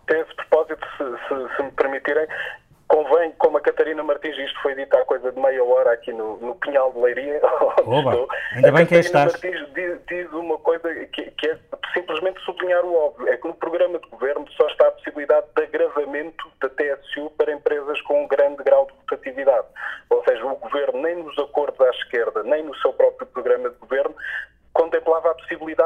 Tem 0.07 0.19
esse 0.19 0.35
propósito, 0.35 0.85
se, 0.97 1.03
se, 1.27 1.55
se 1.55 1.63
me 1.63 1.71
permitirem, 1.71 2.27
convém, 2.87 3.31
como 3.39 3.57
a 3.57 3.61
Catarina 3.61 4.03
Martins, 4.03 4.37
isto 4.37 4.61
foi 4.61 4.75
dito 4.75 4.95
há 4.95 5.05
coisa 5.05 5.31
de 5.31 5.39
meia 5.39 5.63
hora 5.63 5.93
aqui 5.93 6.11
no, 6.11 6.37
no 6.37 6.55
Pinhal 6.55 6.91
de 6.91 6.99
Leiria, 6.99 7.41
Oba, 7.85 8.11
estou, 8.11 8.27
ainda 8.55 8.71
bem 8.71 8.85
que 8.85 8.95
aí 8.95 9.01
estás. 9.01 9.31
Martins 9.31 9.73
diz, 9.73 9.99
diz 10.07 10.31
uma 10.31 10.57
coisa 10.59 10.93
que, 10.93 11.31
que, 11.31 11.47
é 11.47 11.57
simplesmente 11.93 12.39
sublinhar 12.41 12.83
o 12.85 12.93
óbvio, 12.93 13.29
é 13.29 13.37
que 13.37 13.47
no 13.47 13.53
programa 13.55 13.97
de 13.97 14.07
governo 14.09 14.45
só 14.51 14.67
está 14.67 14.87
a 14.87 14.91
possibilidade 14.91 15.47
de 15.55 15.63
agravamento 15.63 16.51
da 16.61 16.69
TSU 16.69 17.31
para 17.37 17.53
empresas 17.53 18.01
com 18.01 18.25
um 18.25 18.27
grande 18.27 18.63
grau 18.63 18.85
de 18.85 18.93
rotatividade. 18.93 19.67
Ou 20.09 20.23
seja, 20.25 20.45
o 20.45 20.55
governo 20.55 21.01
nem 21.01 21.15
nos 21.15 21.37
acordos 21.39 21.79
à 21.81 21.89
esquerda, 21.89 22.43
nem 22.43 22.63
no 22.63 22.75
seu 22.77 22.93
próprio 22.93 23.25
programa 23.27 23.69
de 23.69 23.77
governo, 23.77 24.15
contemplava 24.73 25.31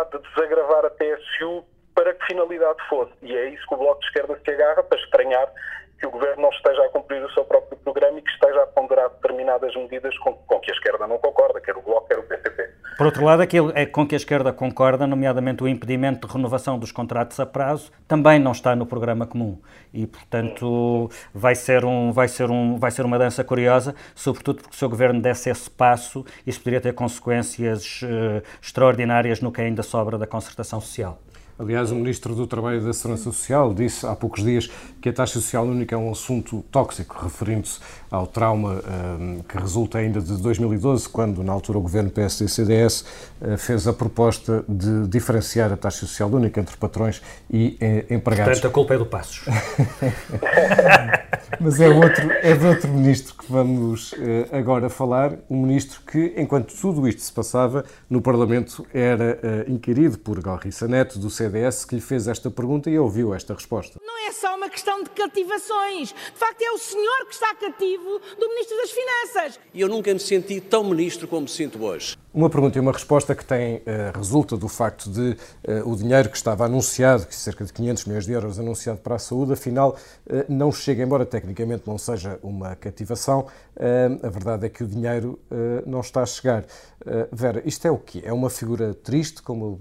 possibilidade 0.05 0.11
de 0.11 0.29
desagravar 0.29 0.85
a 0.85 0.89
TSU 0.89 1.65
para 1.95 2.13
que 2.13 2.25
finalidade 2.25 2.77
fosse. 2.89 3.11
E 3.21 3.35
é 3.35 3.49
isso 3.49 3.65
que 3.67 3.73
o 3.73 3.77
Bloco 3.77 3.99
de 4.01 4.07
Esquerda 4.07 4.39
se 4.43 4.51
agarra 4.51 4.83
para 4.83 4.99
estranhar 4.99 5.51
que 5.99 6.05
o 6.05 6.11
Governo 6.11 6.43
não 6.43 6.49
esteja 6.49 6.85
a 6.85 6.89
cumprir 6.89 7.23
o 7.23 7.31
seu 7.31 7.43
próprio 7.43 7.77
programa 7.79 8.19
e 8.19 8.21
que 8.21 8.29
esteja 8.29 8.61
a 8.61 8.67
ponderar 8.67 9.09
determinadas 9.09 9.75
medidas 9.75 10.15
com, 10.19 10.33
com 10.33 10.59
que 10.59 10.71
a 10.71 10.75
esquerda 10.75 11.07
não 11.07 11.17
concorda, 11.17 11.59
quer 11.59 11.75
o 11.75 11.81
Bloco. 11.81 12.07
Por 12.97 13.05
outro 13.05 13.23
lado, 13.23 13.43
aquilo 13.43 13.71
é 13.75 13.85
com 13.85 14.07
que 14.07 14.15
a 14.15 14.17
esquerda 14.17 14.51
concorda, 14.51 15.05
nomeadamente 15.05 15.63
o 15.63 15.67
impedimento 15.67 16.27
de 16.27 16.33
renovação 16.33 16.79
dos 16.79 16.91
contratos 16.91 17.39
a 17.39 17.45
prazo, 17.45 17.91
também 18.07 18.39
não 18.39 18.51
está 18.51 18.75
no 18.75 18.87
programa 18.87 19.27
comum. 19.27 19.59
E, 19.93 20.07
portanto, 20.07 21.07
vai 21.31 21.53
ser, 21.53 21.85
um, 21.85 22.11
vai 22.11 22.27
ser, 22.27 22.49
um, 22.49 22.75
vai 22.77 22.89
ser 22.89 23.05
uma 23.05 23.19
dança 23.19 23.43
curiosa, 23.43 23.93
sobretudo 24.15 24.63
porque 24.63 24.75
se 24.75 24.83
o 24.83 24.89
Governo 24.89 25.21
desse 25.21 25.47
esse 25.47 25.69
passo, 25.69 26.25
isso 26.45 26.59
poderia 26.59 26.81
ter 26.81 26.93
consequências 26.93 28.01
uh, 28.01 28.41
extraordinárias 28.59 29.41
no 29.41 29.51
que 29.51 29.61
ainda 29.61 29.83
sobra 29.83 30.17
da 30.17 30.25
concertação 30.25 30.81
social. 30.81 31.19
Aliás, 31.59 31.91
o 31.91 31.95
Ministro 31.95 32.35
do 32.35 32.45
Trabalho 32.45 32.81
e 32.81 32.85
da 32.85 32.93
Segurança 32.93 33.23
Social 33.23 33.73
disse 33.73 34.05
há 34.05 34.15
poucos 34.15 34.43
dias 34.43 34.69
que 35.01 35.09
a 35.09 35.13
taxa 35.13 35.39
social 35.39 35.65
única 35.65 35.95
é 35.95 35.97
um 35.97 36.11
assunto 36.11 36.63
tóxico, 36.71 37.17
referindo-se 37.19 37.79
ao 38.09 38.25
trauma 38.25 38.81
um, 39.19 39.39
que 39.41 39.57
resulta 39.57 39.97
ainda 39.97 40.21
de 40.21 40.37
2012, 40.37 41.09
quando, 41.09 41.43
na 41.43 41.51
altura, 41.51 41.77
o 41.77 41.81
governo 41.81 42.09
PSD-CDS 42.09 43.01
uh, 43.41 43.57
fez 43.57 43.87
a 43.87 43.93
proposta 43.93 44.63
de 44.67 45.07
diferenciar 45.07 45.71
a 45.71 45.77
taxa 45.77 46.05
social 46.05 46.29
única 46.29 46.59
entre 46.59 46.77
patrões 46.77 47.21
e 47.49 47.77
eh, 47.79 48.05
empregados. 48.09 48.53
Portanto, 48.53 48.71
a 48.71 48.73
culpa 48.73 48.93
é 48.93 48.97
do 48.97 49.05
Passos. 49.05 49.45
Mas 51.59 51.79
é, 51.79 51.89
outro, 51.89 52.31
é 52.31 52.53
de 52.53 52.65
outro 52.65 52.89
ministro 52.89 53.33
que 53.33 53.51
vamos 53.51 54.11
uh, 54.13 54.15
agora 54.51 54.89
falar, 54.89 55.33
um 55.49 55.61
ministro 55.61 56.01
que, 56.05 56.33
enquanto 56.37 56.73
tudo 56.75 57.07
isto 57.07 57.21
se 57.21 57.31
passava, 57.31 57.85
no 58.09 58.21
Parlamento 58.21 58.85
era 58.93 59.39
uh, 59.41 59.71
inquirido 59.71 60.17
por 60.19 60.41
Galriça 60.41 60.87
Neto, 60.87 61.17
do 61.17 61.29
CDS, 61.29 61.47
CDS 61.47 61.85
que 61.85 61.95
lhe 61.95 62.01
fez 62.01 62.27
esta 62.27 62.51
pergunta 62.51 62.89
e 62.89 62.99
ouviu 62.99 63.33
esta 63.33 63.53
resposta. 63.53 63.99
Não 64.03 64.27
é 64.27 64.31
só 64.31 64.55
uma 64.55 64.69
questão 64.69 65.03
de 65.03 65.09
cativações. 65.09 66.09
De 66.09 66.39
facto, 66.39 66.61
é 66.61 66.71
o 66.71 66.77
senhor 66.77 67.25
que 67.27 67.33
está 67.33 67.55
cativo 67.55 67.96
do 68.39 68.49
Ministro 68.49 68.77
das 68.77 68.91
Finanças. 68.91 69.59
E 69.73 69.81
eu 69.81 69.87
nunca 69.87 70.13
me 70.13 70.19
senti 70.19 70.59
tão 70.59 70.83
ministro 70.83 71.27
como 71.27 71.41
me 71.41 71.47
sinto 71.47 71.83
hoje. 71.83 72.15
Uma 72.33 72.49
pergunta 72.49 72.77
e 72.77 72.81
uma 72.81 72.91
resposta 72.91 73.33
que 73.33 73.43
tem, 73.43 73.77
uh, 73.77 73.81
resulta 74.15 74.55
do 74.55 74.67
facto 74.67 75.09
de 75.09 75.31
uh, 75.67 75.89
o 75.91 75.95
dinheiro 75.95 76.29
que 76.29 76.37
estava 76.37 76.65
anunciado, 76.65 77.25
que 77.25 77.35
cerca 77.35 77.65
de 77.65 77.73
500 77.73 78.05
milhões 78.05 78.25
de 78.25 78.31
euros 78.31 78.59
anunciado 78.59 78.99
para 78.99 79.15
a 79.15 79.19
saúde, 79.19 79.53
afinal 79.53 79.97
uh, 80.27 80.45
não 80.47 80.71
chega, 80.71 81.01
embora 81.01 81.25
tecnicamente 81.25 81.83
não 81.87 81.97
seja 81.97 82.37
uma 82.43 82.75
cativação, 82.75 83.47
a 84.23 84.29
verdade 84.29 84.65
é 84.65 84.69
que 84.69 84.83
o 84.83 84.87
dinheiro 84.87 85.39
não 85.85 85.99
está 85.99 86.23
a 86.23 86.25
chegar. 86.25 86.65
Vera, 87.31 87.61
isto 87.63 87.87
é 87.87 87.91
o 87.91 87.97
quê? 87.97 88.23
É 88.25 88.33
uma 88.33 88.49
figura 88.49 88.91
triste, 88.93 89.41
como 89.43 89.79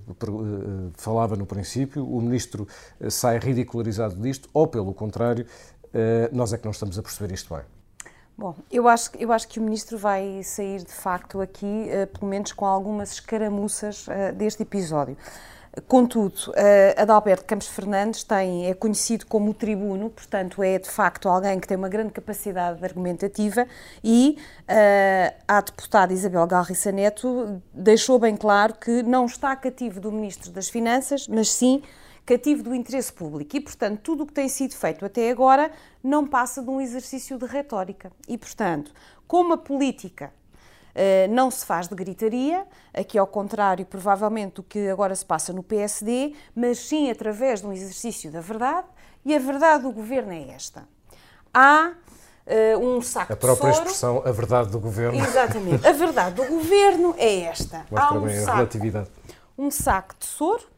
falava 0.99 1.35
no 1.35 1.47
princípio, 1.47 2.07
o 2.07 2.21
ministro 2.21 2.69
sai 3.09 3.39
ridicularizado 3.39 4.15
disto, 4.17 4.51
ou 4.53 4.67
pelo 4.67 4.93
contrário, 4.93 5.47
nós 6.31 6.53
é 6.53 6.59
que 6.59 6.65
não 6.67 6.73
estamos 6.73 6.99
a 6.99 7.03
perceber 7.03 7.33
isto 7.33 7.55
bem? 7.55 7.65
Bom, 8.39 8.55
eu 8.71 8.87
acho, 8.87 9.11
eu 9.19 9.33
acho 9.33 9.49
que 9.49 9.59
o 9.59 9.63
Ministro 9.63 9.97
vai 9.97 10.43
sair 10.43 10.85
de 10.85 10.93
facto 10.93 11.41
aqui, 11.41 11.65
uh, 11.65 12.07
pelo 12.07 12.31
menos 12.31 12.53
com 12.53 12.67
algumas 12.67 13.13
escaramuças 13.13 14.07
uh, 14.09 14.35
deste 14.35 14.63
episódio. 14.63 15.17
Contudo, 15.89 16.35
uh, 16.49 17.01
Adalberto 17.01 17.45
Campos 17.47 17.69
Fernandes 17.69 18.25
tem, 18.25 18.67
é 18.67 18.75
conhecido 18.75 19.27
como 19.27 19.51
o 19.51 19.55
tribuno, 19.55 20.11
portanto, 20.11 20.63
é 20.63 20.79
de 20.79 20.89
facto 20.89 21.29
alguém 21.29 21.59
que 21.59 21.67
tem 21.67 21.79
uma 21.79 21.89
grande 21.89 22.13
capacidade 22.13 22.83
argumentativa 22.85 23.67
e 24.03 24.39
uh, 24.63 25.35
a 25.49 25.61
deputada 25.61 26.13
Isabel 26.13 26.47
Galriça 26.47 26.93
Neto 26.93 27.63
deixou 27.73 28.19
bem 28.19 28.37
claro 28.37 28.75
que 28.75 29.03
não 29.03 29.25
está 29.25 29.57
cativo 29.57 29.99
do 29.99 30.13
Ministro 30.13 30.51
das 30.51 30.69
Finanças, 30.69 31.27
mas 31.27 31.51
sim 31.51 31.83
cativo 32.27 32.65
do 32.65 32.75
interesse 32.75 33.13
público. 33.13 33.57
E, 33.57 33.61
portanto, 33.61 34.01
tudo 34.03 34.25
o 34.25 34.27
que 34.27 34.33
tem 34.33 34.49
sido 34.49 34.75
feito 34.75 35.07
até 35.07 35.31
agora 35.31 35.71
não 36.03 36.27
passa 36.27 36.61
de 36.61 36.69
um 36.69 36.81
exercício 36.81 37.39
de 37.39 37.47
retórica. 37.47 38.11
E, 38.29 38.37
portanto, 38.37 38.93
como 39.29 39.55
a 39.55 39.59
política 39.59 40.33
uh, 40.91 41.33
não 41.33 41.51
se 41.51 41.65
faz 41.65 41.87
de 41.87 41.95
gritaria, 41.95 42.67
aqui 42.93 43.17
ao 43.17 43.27
contrário, 43.27 43.87
provavelmente, 43.87 44.55
do 44.57 44.63
que 44.65 44.89
agora 44.89 45.15
se 45.15 45.25
passa 45.25 45.53
no 45.53 45.63
PSD, 45.63 46.35
mas 46.55 46.81
sim 46.81 47.11
através 47.11 47.61
de 47.61 47.69
um 47.69 47.73
exercício 47.73 48.31
da 48.31 48.41
verdade, 48.41 48.89
e 49.25 49.35
a 49.35 49.39
verdade 49.39 49.85
do 49.85 49.93
governo 49.93 50.33
é 50.33 50.51
esta. 50.51 50.87
Há 51.55 51.93
uh, 52.47 52.79
um 52.85 53.01
saco 53.01 53.33
A 53.33 53.37
própria 53.37 53.71
de 53.71 53.77
soro. 53.77 53.87
expressão, 53.89 54.23
a 54.25 54.33
verdade 54.33 54.71
do 54.71 54.81
governo. 54.81 55.19
Exatamente. 55.19 55.87
A 55.87 55.93
verdade 55.93 56.35
do 56.35 56.45
governo 56.45 57.15
é 57.19 57.43
esta. 57.43 57.87
Mostra 57.91 58.01
Há 58.01 58.13
um 58.13 58.23
bem 58.23 58.37
a 58.37 58.41
saco, 58.41 58.57
relatividade. 58.57 59.11
um 59.57 59.71
saco 59.71 60.15
de 60.19 60.27
soro 60.27 60.76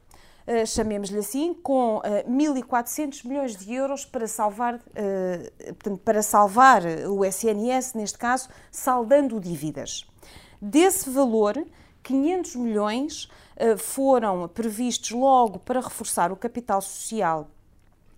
chamemos-lhe 0.67 1.19
assim, 1.19 1.55
com 1.55 1.99
uh, 1.99 2.03
1.400 2.31 3.27
milhões 3.27 3.57
de 3.57 3.73
euros 3.75 4.05
para 4.05 4.27
salvar, 4.27 4.77
uh, 4.77 5.65
portanto, 5.75 6.01
para 6.05 6.23
salvar 6.23 6.83
o 7.09 7.25
SNS, 7.25 7.95
neste 7.95 8.19
caso, 8.19 8.49
saldando 8.71 9.39
dívidas. 9.41 10.07
Desse 10.61 11.11
valor, 11.11 11.63
500 12.03 12.57
milhões 12.57 13.29
foram 13.79 14.49
previstos 14.49 15.11
logo 15.11 15.59
para 15.59 15.81
reforçar 15.81 16.33
o 16.33 16.37
capital 16.37 16.81
social 16.81 17.49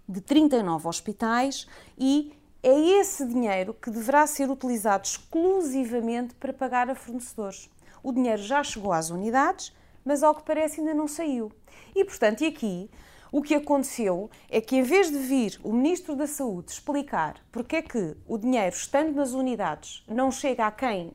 de 0.09 0.21
39 0.21 0.87
hospitais 0.89 1.67
e 1.99 2.33
é 2.63 2.79
esse 3.01 3.25
dinheiro 3.27 3.75
que 3.75 3.91
deverá 3.91 4.27
ser 4.27 4.51
utilizado 4.51 5.07
exclusivamente 5.07 6.35
para 6.35 6.53
pagar 6.53 6.91
a 6.91 6.95
fornecedores. 6.95 7.71
O 8.03 8.13
dinheiro 8.13 8.43
já 8.43 8.63
chegou 8.63 8.93
às 8.93 9.11
unidades, 9.11 9.73
mas 10.05 10.23
ao 10.23 10.35
que 10.35 10.43
parece 10.43 10.81
ainda 10.81 10.95
não 10.95 11.09
saiu. 11.09 11.53
E, 11.95 12.05
portanto, 12.05 12.43
e 12.43 12.47
aqui 12.47 12.91
o 13.33 13.43
que 13.43 13.55
aconteceu 13.55 14.29
é 14.49 14.61
que, 14.61 14.77
em 14.77 14.83
vez 14.83 15.11
de 15.11 15.19
vir 15.19 15.61
o 15.63 15.73
Ministro 15.73 16.17
da 16.17 16.27
Saúde 16.27 16.73
explicar 16.73 17.37
porque 17.53 17.77
é 17.77 17.83
que 17.83 18.17
o 18.27 18.37
dinheiro, 18.37 18.75
estando 18.75 19.13
nas 19.13 19.33
unidades, 19.33 20.05
não 20.09 20.31
chega 20.31 20.67
a 20.67 20.71
quem 20.73 21.13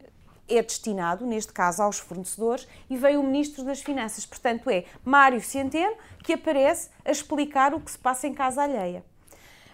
é 0.48 0.62
destinado, 0.62 1.26
neste 1.26 1.52
caso 1.52 1.82
aos 1.82 2.00
fornecedores, 2.00 2.67
e 2.89 2.95
veio 2.95 3.19
o 3.19 3.24
Ministro 3.24 3.63
das 3.63 3.82
Finanças. 3.82 4.26
Portanto, 4.26 4.69
é 4.69 4.86
Mário 5.04 5.41
Centeno 5.41 5.95
que 6.24 6.34
aparece 6.34 6.89
a 7.04 7.12
explicar 7.12 7.74
o 7.74 7.80
que 7.80 7.91
se 7.91 7.98
passa 7.98 8.28
em 8.28 8.34
casa 8.34 8.63
alheia. 8.63 9.04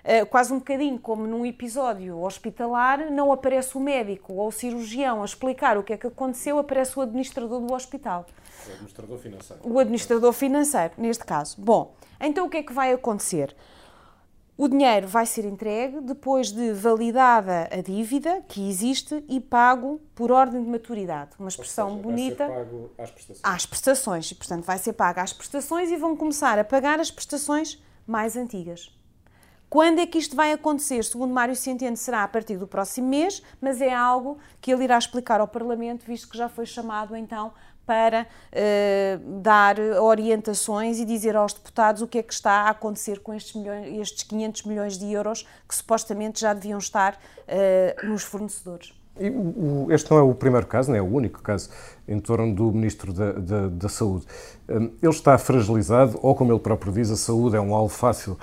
Uh, 0.03 0.25
quase 0.25 0.51
um 0.51 0.57
bocadinho 0.57 0.97
como 0.99 1.27
num 1.27 1.45
episódio 1.45 2.19
hospitalar, 2.21 3.11
não 3.11 3.31
aparece 3.31 3.77
o 3.77 3.79
médico 3.79 4.33
ou 4.33 4.47
o 4.47 4.51
cirurgião 4.51 5.21
a 5.21 5.25
explicar 5.25 5.77
o 5.77 5.83
que 5.83 5.93
é 5.93 5.97
que 5.97 6.07
aconteceu, 6.07 6.57
aparece 6.57 6.97
o 6.97 7.01
administrador 7.01 7.59
do 7.59 7.73
hospital. 7.73 8.25
O 8.67 8.71
administrador 8.71 9.17
financeiro. 9.19 9.61
O 9.63 9.79
administrador 9.79 10.33
financeiro, 10.33 10.93
neste 10.97 11.23
caso. 11.23 11.61
Bom, 11.61 11.93
então 12.19 12.47
o 12.47 12.49
que 12.49 12.57
é 12.57 12.63
que 12.63 12.73
vai 12.73 12.91
acontecer? 12.91 13.55
O 14.57 14.67
dinheiro 14.67 15.07
vai 15.07 15.25
ser 15.25 15.43
entregue 15.45 16.01
depois 16.01 16.51
de 16.51 16.71
validada 16.71 17.67
a 17.71 17.81
dívida 17.81 18.43
que 18.47 18.69
existe 18.69 19.23
e 19.27 19.39
pago 19.39 19.99
por 20.13 20.31
ordem 20.31 20.61
de 20.63 20.69
maturidade. 20.69 21.31
Uma 21.39 21.49
expressão 21.49 21.89
seja, 21.89 22.01
bonita. 22.01 22.47
Vai 22.47 22.57
ser 22.57 22.65
pago 22.65 22.91
às 22.97 23.11
prestações. 23.11 23.41
Às 23.43 23.65
prestações. 23.65 24.31
E, 24.31 24.35
portanto, 24.35 24.63
vai 24.63 24.77
ser 24.77 24.93
pago 24.93 25.19
às 25.19 25.33
prestações 25.33 25.89
e 25.89 25.97
vão 25.97 26.15
começar 26.15 26.59
a 26.59 26.63
pagar 26.63 26.99
as 26.99 27.09
prestações 27.09 27.81
mais 28.05 28.35
antigas. 28.35 28.95
Quando 29.71 29.99
é 29.99 30.05
que 30.05 30.17
isto 30.17 30.35
vai 30.35 30.51
acontecer? 30.51 31.01
Segundo 31.01 31.33
Mário 31.33 31.55
Centeno, 31.55 31.95
será 31.95 32.25
a 32.25 32.27
partir 32.27 32.57
do 32.57 32.67
próximo 32.67 33.07
mês, 33.07 33.41
mas 33.61 33.79
é 33.79 33.93
algo 33.93 34.37
que 34.59 34.69
ele 34.69 34.83
irá 34.83 34.97
explicar 34.97 35.39
ao 35.39 35.47
Parlamento, 35.47 36.03
visto 36.05 36.27
que 36.27 36.37
já 36.37 36.49
foi 36.49 36.65
chamado 36.65 37.15
então 37.15 37.53
para 37.85 38.23
uh, 38.51 39.39
dar 39.39 39.79
orientações 39.79 40.99
e 40.99 41.05
dizer 41.05 41.37
aos 41.37 41.53
deputados 41.53 42.01
o 42.01 42.07
que 42.07 42.17
é 42.17 42.23
que 42.23 42.33
está 42.33 42.63
a 42.63 42.71
acontecer 42.71 43.19
com 43.19 43.33
estes, 43.33 43.55
milhões, 43.55 43.97
estes 44.01 44.23
500 44.23 44.63
milhões 44.63 44.97
de 44.97 45.09
euros 45.09 45.47
que 45.65 45.73
supostamente 45.73 46.41
já 46.41 46.53
deviam 46.53 46.77
estar 46.77 47.13
uh, 47.13 48.05
nos 48.05 48.23
fornecedores. 48.23 48.93
Este 49.89 50.11
não 50.11 50.17
é 50.17 50.21
o 50.21 50.35
primeiro 50.35 50.67
caso, 50.67 50.89
não 50.89 50.97
é 50.97 51.01
o 51.01 51.05
único 51.05 51.41
caso 51.41 51.69
em 52.07 52.19
torno 52.19 52.53
do 52.53 52.73
Ministro 52.73 53.13
da, 53.13 53.33
da, 53.33 53.67
da 53.67 53.89
Saúde. 53.89 54.25
Ele 54.67 54.91
está 55.01 55.37
fragilizado, 55.37 56.19
ou 56.21 56.35
como 56.35 56.51
ele 56.51 56.59
próprio 56.59 56.91
diz, 56.91 57.09
a 57.09 57.17
saúde 57.17 57.55
é 57.55 57.61
um 57.61 57.75
alvo 57.75 57.93
fácil 57.93 58.37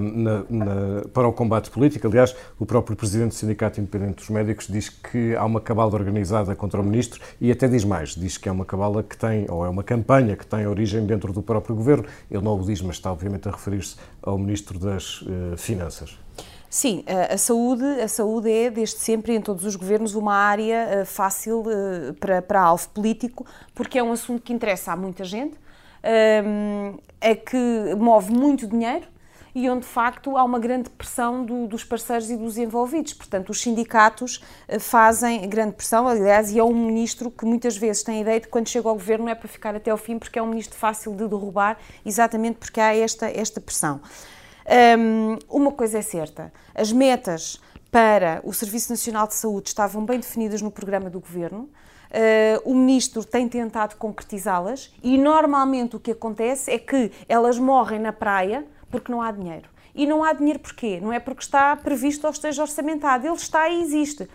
na, 0.00 0.44
na, 0.48 1.08
para 1.12 1.28
o 1.28 1.32
combate 1.32 1.70
político. 1.70 2.06
Aliás, 2.06 2.34
o 2.58 2.66
próprio 2.66 2.96
presidente 2.96 3.28
do 3.28 3.34
Sindicato 3.34 3.80
Independente 3.80 4.16
dos 4.16 4.28
Médicos 4.28 4.66
diz 4.66 4.88
que 4.88 5.34
há 5.36 5.44
uma 5.44 5.60
cabala 5.60 5.94
organizada 5.94 6.54
contra 6.56 6.80
o 6.80 6.84
ministro 6.84 7.20
e 7.40 7.50
até 7.50 7.68
diz 7.68 7.84
mais, 7.84 8.10
diz 8.10 8.36
que 8.36 8.48
é 8.48 8.52
uma 8.52 8.64
cabala 8.64 9.02
que 9.02 9.16
tem, 9.16 9.46
ou 9.48 9.64
é 9.64 9.68
uma 9.68 9.82
campanha 9.82 10.36
que 10.36 10.46
tem 10.46 10.66
origem 10.66 11.04
dentro 11.06 11.32
do 11.32 11.42
próprio 11.42 11.74
governo. 11.74 12.04
Ele 12.30 12.42
não 12.42 12.58
o 12.58 12.64
diz, 12.64 12.82
mas 12.82 12.96
está 12.96 13.12
obviamente 13.12 13.48
a 13.48 13.52
referir-se 13.52 13.96
ao 14.22 14.38
ministro 14.38 14.78
das 14.78 15.22
uh, 15.22 15.56
Finanças. 15.56 16.18
Sim, 16.68 17.04
a, 17.06 17.36
saúde, 17.36 17.84
a 17.84 18.06
saúde 18.06 18.50
é, 18.50 18.70
desde 18.70 18.98
sempre, 18.98 19.34
em 19.34 19.40
todos 19.40 19.64
os 19.64 19.74
governos, 19.74 20.14
uma 20.14 20.34
área 20.34 21.02
uh, 21.02 21.06
fácil 21.06 21.64
para, 22.20 22.40
para 22.40 22.60
alvo 22.60 22.88
político, 22.90 23.44
porque 23.74 23.98
é 23.98 24.02
um 24.02 24.12
assunto 24.12 24.42
que 24.42 24.52
interessa 24.52 24.92
a 24.92 24.96
muita 24.96 25.24
gente, 25.24 25.56
é 27.20 27.34
que 27.34 27.94
move 27.98 28.32
muito 28.32 28.66
dinheiro, 28.66 29.06
e 29.54 29.68
onde 29.68 29.80
de 29.80 29.92
facto 29.92 30.36
há 30.36 30.44
uma 30.44 30.58
grande 30.58 30.90
pressão 30.90 31.44
do, 31.44 31.66
dos 31.66 31.84
parceiros 31.84 32.30
e 32.30 32.36
dos 32.36 32.58
envolvidos. 32.58 33.12
Portanto, 33.12 33.50
os 33.50 33.60
sindicatos 33.60 34.42
eh, 34.68 34.78
fazem 34.78 35.48
grande 35.48 35.72
pressão, 35.72 36.06
aliás, 36.06 36.50
e 36.52 36.58
é 36.58 36.64
um 36.64 36.74
ministro 36.74 37.30
que 37.30 37.44
muitas 37.44 37.76
vezes 37.76 38.02
tem 38.02 38.18
a 38.18 38.20
ideia 38.20 38.40
de 38.40 38.46
que 38.46 38.52
quando 38.52 38.68
chega 38.68 38.88
ao 38.88 38.94
governo 38.94 39.28
é 39.28 39.34
para 39.34 39.48
ficar 39.48 39.74
até 39.74 39.90
ao 39.90 39.98
fim, 39.98 40.18
porque 40.18 40.38
é 40.38 40.42
um 40.42 40.48
ministro 40.48 40.76
fácil 40.78 41.12
de 41.12 41.26
derrubar, 41.26 41.78
exatamente 42.04 42.58
porque 42.58 42.80
há 42.80 42.94
esta, 42.94 43.28
esta 43.28 43.60
pressão. 43.60 44.00
Um, 44.98 45.36
uma 45.48 45.72
coisa 45.72 45.98
é 45.98 46.02
certa: 46.02 46.52
as 46.74 46.92
metas 46.92 47.60
para 47.90 48.40
o 48.44 48.52
Serviço 48.52 48.90
Nacional 48.92 49.26
de 49.26 49.34
Saúde 49.34 49.68
estavam 49.68 50.04
bem 50.04 50.20
definidas 50.20 50.62
no 50.62 50.70
programa 50.70 51.10
do 51.10 51.20
governo. 51.20 51.68
Uh, 52.10 52.70
o 52.70 52.74
ministro 52.74 53.24
tem 53.24 53.48
tentado 53.48 53.94
concretizá-las 53.94 54.92
e 55.00 55.16
normalmente 55.16 55.94
o 55.94 56.00
que 56.00 56.10
acontece 56.10 56.68
é 56.68 56.76
que 56.76 57.12
elas 57.28 57.56
morrem 57.56 58.00
na 58.00 58.12
praia 58.12 58.66
porque 58.90 59.10
não 59.10 59.22
há 59.22 59.30
dinheiro. 59.30 59.68
E 59.94 60.06
não 60.06 60.22
há 60.22 60.32
dinheiro 60.32 60.58
porquê? 60.58 61.00
Não 61.00 61.12
é 61.12 61.18
porque 61.18 61.42
está 61.42 61.74
previsto 61.76 62.24
ou 62.24 62.30
esteja 62.30 62.62
orçamentado. 62.62 63.26
Ele 63.26 63.34
está 63.34 63.68
e 63.68 63.82
existe. 63.82 64.28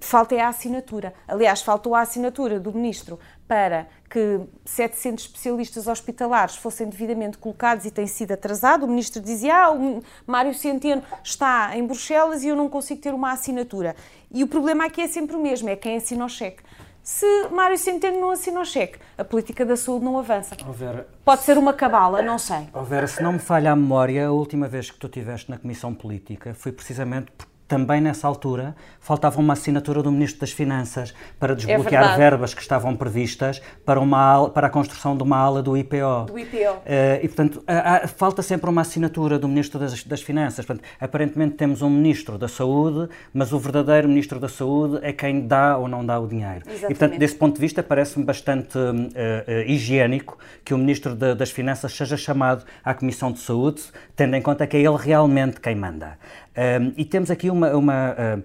Falta 0.00 0.34
é 0.34 0.40
a 0.40 0.48
assinatura. 0.48 1.12
Aliás, 1.26 1.60
faltou 1.60 1.94
a 1.94 2.02
assinatura 2.02 2.60
do 2.60 2.72
Ministro 2.72 3.18
para 3.48 3.88
que 4.08 4.40
700 4.64 5.24
especialistas 5.24 5.88
hospitalares 5.88 6.54
fossem 6.54 6.88
devidamente 6.88 7.36
colocados 7.36 7.84
e 7.84 7.90
tem 7.90 8.06
sido 8.06 8.32
atrasado. 8.32 8.84
O 8.84 8.88
Ministro 8.88 9.20
dizia, 9.20 9.64
ah, 9.64 9.72
o 9.72 10.00
Mário 10.24 10.54
Centeno 10.54 11.02
está 11.24 11.76
em 11.76 11.84
Bruxelas 11.84 12.44
e 12.44 12.48
eu 12.48 12.56
não 12.56 12.68
consigo 12.68 13.00
ter 13.00 13.12
uma 13.12 13.32
assinatura. 13.32 13.96
E 14.30 14.44
o 14.44 14.46
problema 14.46 14.84
aqui 14.84 15.00
é 15.00 15.08
sempre 15.08 15.34
o 15.34 15.40
mesmo, 15.40 15.68
é 15.68 15.74
quem 15.74 15.96
assina 15.96 16.24
o 16.24 16.28
cheque. 16.28 16.62
Se 17.02 17.48
Mário 17.50 17.76
Centeno 17.76 18.20
não 18.20 18.30
assina 18.30 18.60
o 18.60 18.64
cheque, 18.64 18.98
a 19.18 19.24
política 19.24 19.66
da 19.66 19.76
saúde 19.76 20.04
não 20.04 20.16
avança. 20.16 20.56
Oh, 20.68 20.72
Vera, 20.72 21.08
Pode 21.24 21.42
ser 21.42 21.58
uma 21.58 21.72
cabala, 21.72 22.22
não 22.22 22.38
sei. 22.38 22.68
Oh, 22.72 22.84
Vera, 22.84 23.08
se 23.08 23.20
não 23.20 23.32
me 23.32 23.38
falha 23.40 23.72
a 23.72 23.76
memória, 23.76 24.28
a 24.28 24.30
última 24.30 24.68
vez 24.68 24.88
que 24.88 24.98
tu 24.98 25.08
estiveste 25.08 25.50
na 25.50 25.58
Comissão 25.58 25.92
Política 25.92 26.54
foi 26.54 26.70
precisamente 26.70 27.32
porque 27.36 27.51
também 27.72 28.02
nessa 28.02 28.28
altura 28.28 28.76
faltava 29.00 29.40
uma 29.40 29.54
assinatura 29.54 30.02
do 30.02 30.12
Ministro 30.12 30.40
das 30.40 30.52
Finanças 30.52 31.14
para 31.40 31.56
desbloquear 31.56 32.12
é 32.12 32.16
verbas 32.18 32.52
que 32.52 32.60
estavam 32.60 32.94
previstas 32.94 33.62
para, 33.82 33.98
uma, 33.98 34.50
para 34.50 34.66
a 34.66 34.70
construção 34.70 35.16
de 35.16 35.22
uma 35.22 35.38
ala 35.38 35.62
do 35.62 35.74
IPO. 35.74 36.26
Do 36.26 36.38
IPO. 36.38 36.58
Uh, 36.58 36.84
e, 37.22 37.28
portanto, 37.28 37.64
há, 37.66 38.06
falta 38.06 38.42
sempre 38.42 38.68
uma 38.68 38.82
assinatura 38.82 39.38
do 39.38 39.48
Ministro 39.48 39.80
das, 39.80 40.04
das 40.04 40.20
Finanças. 40.20 40.66
Portanto, 40.66 40.86
aparentemente 41.00 41.54
temos 41.54 41.80
um 41.80 41.88
Ministro 41.88 42.36
da 42.36 42.46
Saúde, 42.46 43.08
mas 43.32 43.54
o 43.54 43.58
verdadeiro 43.58 44.06
Ministro 44.06 44.38
da 44.38 44.50
Saúde 44.50 44.98
é 45.00 45.10
quem 45.10 45.46
dá 45.46 45.78
ou 45.78 45.88
não 45.88 46.04
dá 46.04 46.20
o 46.20 46.28
dinheiro. 46.28 46.60
Exatamente. 46.66 46.84
E, 46.84 46.94
portanto, 46.94 47.18
desse 47.18 47.34
ponto 47.34 47.54
de 47.54 47.60
vista, 47.60 47.82
parece-me 47.82 48.22
bastante 48.22 48.76
uh, 48.76 48.82
uh, 48.82 49.60
higiênico 49.66 50.36
que 50.62 50.74
o 50.74 50.78
Ministro 50.78 51.14
de, 51.14 51.34
das 51.34 51.50
Finanças 51.50 51.90
seja 51.96 52.18
chamado 52.18 52.64
à 52.84 52.92
Comissão 52.92 53.32
de 53.32 53.38
Saúde, 53.38 53.80
tendo 54.22 54.36
em 54.36 54.42
conta 54.42 54.68
que 54.68 54.76
é 54.76 54.80
ele 54.80 54.96
realmente 54.96 55.60
quem 55.60 55.74
manda. 55.74 56.16
Um, 56.56 56.92
e 56.96 57.04
temos 57.04 57.30
aqui 57.30 57.50
uma. 57.50 57.74
uma 57.74 58.12
uh, 58.12 58.42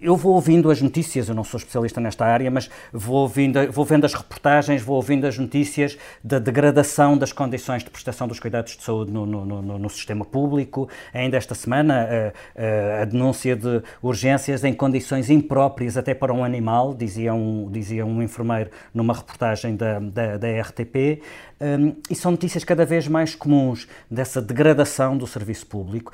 eu 0.00 0.16
vou 0.16 0.34
ouvindo 0.34 0.70
as 0.70 0.82
notícias, 0.82 1.28
eu 1.28 1.34
não 1.34 1.44
sou 1.44 1.58
especialista 1.58 2.00
nesta 2.00 2.26
área, 2.26 2.50
mas 2.50 2.68
vou, 2.92 3.16
ouvindo, 3.16 3.70
vou 3.72 3.84
vendo 3.84 4.04
as 4.04 4.12
reportagens, 4.12 4.82
vou 4.82 4.96
ouvindo 4.96 5.26
as 5.26 5.38
notícias 5.38 5.96
da 6.22 6.38
degradação 6.38 7.16
das 7.16 7.32
condições 7.32 7.82
de 7.82 7.90
prestação 7.90 8.28
dos 8.28 8.38
cuidados 8.38 8.76
de 8.76 8.82
saúde 8.82 9.10
no, 9.10 9.24
no, 9.24 9.44
no, 9.44 9.78
no 9.78 9.90
sistema 9.90 10.24
público. 10.24 10.88
Ainda 11.12 11.36
esta 11.36 11.54
semana, 11.54 12.32
a, 12.54 13.02
a, 13.02 13.04
denúncia 13.04 13.56
de 13.56 13.82
urgências 14.02 14.64
em 14.64 14.74
condições 14.74 15.30
impróprias 15.30 15.96
até 15.96 16.14
para 16.14 16.32
um 16.32 16.44
animal, 16.44 16.94
dizia 16.94 17.32
um, 17.32 17.70
dizia 17.70 18.04
um 18.04 18.22
enfermeiro 18.22 18.70
numa 18.92 19.14
reportagem 19.14 19.76
da, 19.76 19.98
da, 19.98 20.36
da 20.36 20.60
RTP. 20.60 21.22
Um, 21.60 21.94
e 22.10 22.14
são 22.14 22.32
notícias 22.32 22.64
cada 22.64 22.84
vez 22.84 23.08
mais 23.08 23.34
comuns 23.34 23.88
dessa 24.10 24.42
degradação 24.42 25.16
do 25.16 25.26
serviço 25.26 25.66
público 25.66 26.12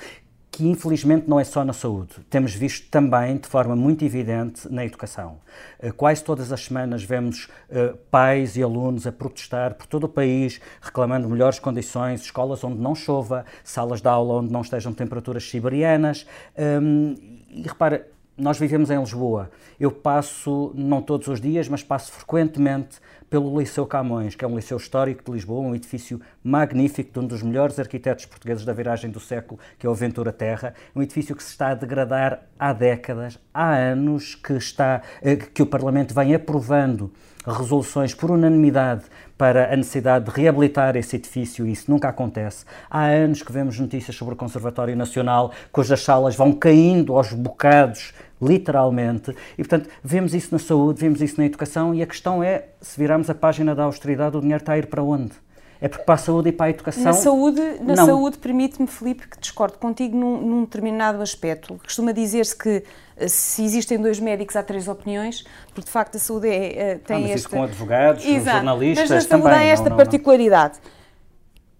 que 0.50 0.66
infelizmente 0.66 1.28
não 1.28 1.38
é 1.38 1.44
só 1.44 1.64
na 1.64 1.72
saúde. 1.72 2.14
Temos 2.28 2.52
visto 2.52 2.88
também 2.90 3.36
de 3.36 3.46
forma 3.46 3.76
muito 3.76 4.04
evidente 4.04 4.68
na 4.72 4.84
educação. 4.84 5.38
Eh, 5.78 5.92
quase 5.92 6.24
todas 6.24 6.50
as 6.50 6.64
semanas 6.64 7.04
vemos 7.04 7.48
uh, 7.70 7.96
pais 8.10 8.56
e 8.56 8.62
alunos 8.62 9.06
a 9.06 9.12
protestar 9.12 9.74
por 9.74 9.86
todo 9.86 10.04
o 10.04 10.08
país, 10.08 10.60
reclamando 10.80 11.28
melhores 11.28 11.58
condições, 11.58 12.22
escolas 12.22 12.64
onde 12.64 12.80
não 12.80 12.94
chova, 12.94 13.44
salas 13.62 14.00
de 14.00 14.08
aula 14.08 14.34
onde 14.34 14.52
não 14.52 14.62
estejam 14.62 14.92
temperaturas 14.92 15.48
siberianas. 15.48 16.26
Um, 16.58 17.14
e 17.50 17.62
repara, 17.62 18.06
nós 18.36 18.58
vivemos 18.58 18.90
em 18.90 18.98
Lisboa. 18.98 19.50
Eu 19.78 19.92
passo, 19.92 20.72
não 20.74 21.00
todos 21.02 21.28
os 21.28 21.40
dias, 21.40 21.68
mas 21.68 21.82
passo 21.82 22.10
frequentemente 22.10 22.98
pelo 23.30 23.58
Liceu 23.58 23.86
Camões, 23.86 24.34
que 24.34 24.44
é 24.44 24.48
um 24.48 24.56
liceu 24.56 24.76
histórico 24.76 25.22
de 25.24 25.30
Lisboa, 25.30 25.60
um 25.60 25.74
edifício 25.74 26.20
magnífico 26.42 27.12
de 27.12 27.18
um 27.20 27.26
dos 27.26 27.42
melhores 27.42 27.78
arquitetos 27.78 28.26
portugueses 28.26 28.64
da 28.64 28.72
viragem 28.72 29.08
do 29.08 29.20
século, 29.20 29.60
que 29.78 29.86
é 29.86 29.88
o 29.88 29.94
Ventura 29.94 30.32
Terra, 30.32 30.74
um 30.94 31.00
edifício 31.00 31.36
que 31.36 31.42
se 31.42 31.50
está 31.50 31.68
a 31.68 31.74
degradar 31.74 32.42
há 32.58 32.72
décadas, 32.72 33.38
há 33.54 33.72
anos 33.76 34.34
que 34.34 34.54
está 34.54 35.00
eh, 35.22 35.36
que 35.36 35.62
o 35.62 35.66
Parlamento 35.66 36.12
vem 36.12 36.34
aprovando 36.34 37.12
resoluções 37.46 38.14
por 38.14 38.30
unanimidade 38.30 39.04
para 39.38 39.72
a 39.72 39.76
necessidade 39.76 40.26
de 40.26 40.30
reabilitar 40.30 40.96
esse 40.96 41.16
edifício 41.16 41.66
e 41.66 41.72
isso 41.72 41.90
nunca 41.90 42.08
acontece. 42.08 42.66
Há 42.90 43.06
anos 43.06 43.42
que 43.42 43.52
vemos 43.52 43.78
notícias 43.78 44.14
sobre 44.16 44.34
o 44.34 44.36
Conservatório 44.36 44.94
Nacional, 44.96 45.52
cujas 45.72 46.02
salas 46.02 46.36
vão 46.36 46.52
caindo 46.52 47.16
aos 47.16 47.32
bocados 47.32 48.12
literalmente. 48.40 49.34
E, 49.52 49.64
portanto, 49.64 49.88
vemos 50.02 50.34
isso 50.34 50.48
na 50.52 50.58
saúde, 50.58 51.00
vemos 51.00 51.20
isso 51.20 51.36
na 51.38 51.46
educação 51.46 51.94
e 51.94 52.02
a 52.02 52.06
questão 52.06 52.42
é, 52.42 52.68
se 52.80 52.98
virarmos 52.98 53.28
a 53.28 53.34
página 53.34 53.74
da 53.74 53.84
austeridade, 53.84 54.36
o 54.36 54.40
dinheiro 54.40 54.62
está 54.62 54.72
a 54.72 54.78
ir 54.78 54.86
para 54.86 55.02
onde? 55.02 55.32
É 55.80 55.88
porque 55.88 56.04
para 56.04 56.14
a 56.14 56.18
saúde 56.18 56.50
e 56.50 56.52
para 56.52 56.66
a 56.66 56.70
educação. 56.70 57.04
Na 57.04 57.14
saúde, 57.14 57.60
na 57.80 57.94
não. 57.96 58.06
saúde 58.06 58.36
permite-me, 58.36 58.86
Felipe, 58.86 59.26
que 59.26 59.40
discordo 59.40 59.78
contigo 59.78 60.14
num, 60.14 60.38
num 60.38 60.64
determinado 60.64 61.22
aspecto. 61.22 61.80
Costuma 61.82 62.12
dizer-se 62.12 62.54
que 62.54 62.84
eh, 63.16 63.28
se 63.28 63.64
existem 63.64 63.98
dois 63.98 64.20
médicos, 64.20 64.56
há 64.56 64.62
três 64.62 64.88
opiniões, 64.88 65.42
porque 65.68 65.86
de 65.86 65.90
facto 65.90 66.16
a 66.16 66.18
saúde 66.18 66.48
é, 66.48 66.78
é, 66.78 66.94
tem 66.96 67.16
ah, 67.16 67.20
mas 67.20 67.30
esta. 67.30 67.38
Isso 67.38 67.48
com 67.48 67.62
advogados, 67.62 68.26
Exato. 68.26 68.56
jornalistas. 68.58 69.08
Mas 69.08 69.24
na 69.24 69.28
saúde 69.28 69.44
também. 69.44 69.58
há 69.58 69.72
esta 69.72 69.88
não, 69.88 69.96
particularidade. 69.96 70.78
Não, 70.82 70.90
não. 70.90 71.00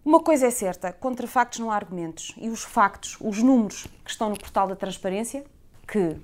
Uma 0.03 0.21
coisa 0.21 0.47
é 0.47 0.51
certa, 0.51 0.93
contra 0.93 1.27
factos 1.27 1.59
não 1.59 1.71
há 1.71 1.77
argumentos. 1.77 2.35
E 2.39 2.49
os 2.49 2.65
factos, 2.65 3.19
os 3.21 3.43
números 3.43 3.87
que 4.03 4.11
estão 4.11 4.31
no 4.31 4.39
portal 4.39 4.67
da 4.67 4.75
transparência, 4.75 5.45
que 5.87 6.17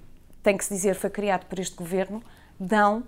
tem 0.46 0.56
que 0.56 0.64
se 0.64 0.72
dizer 0.72 0.94
foi 0.94 1.10
criado 1.10 1.44
por 1.46 1.58
este 1.58 1.74
governo, 1.74 2.22
dão 2.58 3.02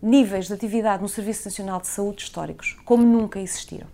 níveis 0.00 0.46
de 0.46 0.52
atividade 0.52 1.02
no 1.02 1.08
Serviço 1.08 1.48
Nacional 1.48 1.80
de 1.80 1.88
Saúde 1.88 2.22
históricos, 2.22 2.76
como 2.84 3.04
nunca 3.04 3.40
existiram. 3.40 3.88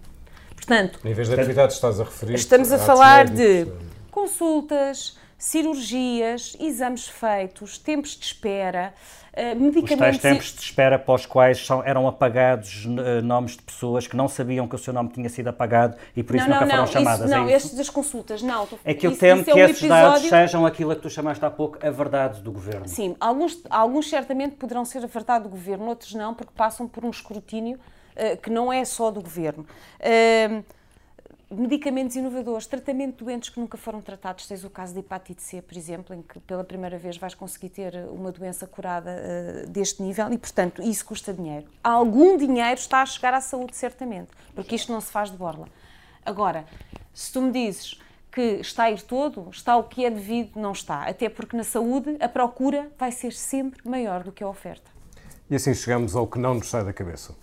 Portanto, 0.54 1.00
níveis 1.02 1.26
de 1.26 1.34
atividade 1.34 1.72
estás 1.72 1.98
a 1.98 2.04
referir? 2.04 2.34
Estamos 2.34 2.70
a 2.70 2.78
falar 2.78 3.30
de 3.30 3.66
consultas, 4.10 5.16
cirurgias, 5.42 6.56
exames 6.60 7.08
feitos, 7.08 7.76
tempos 7.76 8.10
de 8.16 8.24
espera, 8.26 8.94
uh, 9.32 9.60
medicamentos... 9.60 9.90
Os 9.90 9.98
tais 9.98 10.18
tempos 10.18 10.54
de 10.54 10.60
espera 10.60 10.96
para 11.00 11.14
os 11.14 11.26
quais 11.26 11.66
são, 11.66 11.82
eram 11.82 12.06
apagados 12.06 12.84
uh, 12.86 13.20
nomes 13.24 13.56
de 13.56 13.62
pessoas 13.62 14.06
que 14.06 14.16
não 14.16 14.28
sabiam 14.28 14.68
que 14.68 14.76
o 14.76 14.78
seu 14.78 14.94
nome 14.94 15.08
tinha 15.08 15.28
sido 15.28 15.48
apagado 15.48 15.96
e 16.14 16.22
por 16.22 16.36
isso 16.36 16.48
não, 16.48 16.60
nunca 16.60 16.66
não, 16.66 16.70
foram 16.70 16.84
não, 16.84 16.92
chamadas. 16.92 17.28
Isso, 17.28 17.36
não, 17.36 17.48
é 17.48 17.52
estes 17.52 17.74
das 17.74 17.90
consultas, 17.90 18.40
não. 18.40 18.68
É 18.84 18.94
que 18.94 19.04
eu 19.04 19.18
temo 19.18 19.42
que 19.42 19.50
é 19.50 19.54
um 19.54 19.58
esses 19.58 19.78
episódio... 19.78 20.12
dados 20.12 20.28
sejam 20.28 20.64
aquilo 20.64 20.94
que 20.94 21.02
tu 21.02 21.10
chamaste 21.10 21.44
há 21.44 21.50
pouco, 21.50 21.76
a 21.84 21.90
verdade 21.90 22.40
do 22.40 22.52
Governo. 22.52 22.86
Sim, 22.86 23.16
alguns, 23.18 23.60
alguns 23.68 24.08
certamente 24.08 24.54
poderão 24.54 24.84
ser 24.84 25.02
a 25.02 25.08
verdade 25.08 25.42
do 25.42 25.50
Governo, 25.50 25.86
outros 25.86 26.14
não, 26.14 26.34
porque 26.34 26.52
passam 26.56 26.86
por 26.86 27.04
um 27.04 27.10
escrutínio 27.10 27.80
uh, 28.14 28.36
que 28.40 28.48
não 28.48 28.72
é 28.72 28.84
só 28.84 29.10
do 29.10 29.20
Governo. 29.20 29.66
Uh, 29.98 30.64
medicamentos 31.52 32.16
inovadores, 32.16 32.66
tratamento 32.66 33.18
de 33.18 33.24
doentes 33.24 33.50
que 33.50 33.60
nunca 33.60 33.76
foram 33.76 34.00
tratados. 34.00 34.46
Tens 34.46 34.64
o 34.64 34.70
caso 34.70 34.94
da 34.94 35.00
hepatite 35.00 35.42
C, 35.42 35.62
por 35.62 35.76
exemplo, 35.76 36.14
em 36.14 36.22
que 36.22 36.40
pela 36.40 36.64
primeira 36.64 36.98
vez 36.98 37.16
vais 37.16 37.34
conseguir 37.34 37.68
ter 37.68 37.94
uma 38.10 38.32
doença 38.32 38.66
curada 38.66 39.10
uh, 39.10 39.68
deste 39.68 40.02
nível 40.02 40.32
e, 40.32 40.38
portanto, 40.38 40.82
isso 40.82 41.04
custa 41.04 41.32
dinheiro. 41.32 41.66
Algum 41.82 42.36
dinheiro 42.36 42.78
está 42.80 43.02
a 43.02 43.06
chegar 43.06 43.34
à 43.34 43.40
saúde, 43.40 43.76
certamente, 43.76 44.30
porque 44.54 44.74
isto 44.74 44.92
não 44.92 45.00
se 45.00 45.10
faz 45.10 45.30
de 45.30 45.36
borla. 45.36 45.68
Agora, 46.24 46.64
se 47.12 47.32
tu 47.32 47.42
me 47.42 47.52
dizes 47.52 48.00
que 48.30 48.40
está 48.60 48.84
a 48.84 48.90
ir 48.90 49.02
todo, 49.02 49.48
está 49.50 49.76
o 49.76 49.84
que 49.84 50.04
é 50.04 50.10
devido, 50.10 50.58
não 50.58 50.72
está. 50.72 51.02
Até 51.06 51.28
porque 51.28 51.56
na 51.56 51.64
saúde 51.64 52.16
a 52.18 52.28
procura 52.28 52.90
vai 52.98 53.12
ser 53.12 53.32
sempre 53.32 53.86
maior 53.86 54.22
do 54.22 54.32
que 54.32 54.42
a 54.42 54.48
oferta. 54.48 54.90
E 55.50 55.54
assim 55.54 55.74
chegamos 55.74 56.16
ao 56.16 56.26
que 56.26 56.38
não 56.38 56.54
nos 56.54 56.68
sai 56.68 56.82
da 56.82 56.94
cabeça. 56.94 57.34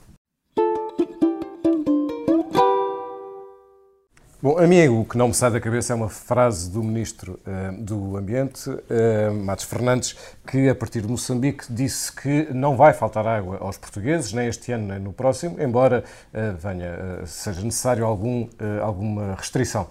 Bom, 4.42 4.58
a 4.58 4.66
mim 4.66 4.88
o 4.88 5.04
que 5.04 5.18
não 5.18 5.28
me 5.28 5.34
sai 5.34 5.52
da 5.52 5.60
cabeça 5.60 5.92
é 5.92 5.96
uma 5.98 6.08
frase 6.08 6.72
do 6.72 6.82
Ministro 6.82 7.38
uh, 7.46 7.84
do 7.84 8.16
Ambiente, 8.16 8.70
uh, 8.70 9.34
Matos 9.34 9.66
Fernandes, 9.66 10.16
que 10.48 10.70
a 10.70 10.76
partir 10.76 11.02
de 11.02 11.10
Moçambique 11.10 11.66
disse 11.70 12.10
que 12.10 12.48
não 12.54 12.78
vai 12.78 12.94
faltar 12.94 13.28
água 13.28 13.58
aos 13.58 13.78
portugueses, 13.78 14.32
nem 14.32 14.48
este 14.48 14.72
ano 14.72 14.88
nem 14.88 15.00
no 15.00 15.12
próximo, 15.12 15.62
embora 15.62 16.06
uh, 16.34 16.56
venha, 16.56 17.26
seja 17.26 17.62
necessário 17.62 18.06
algum, 18.06 18.48
alguma 18.82 19.36
restrição 19.36 19.90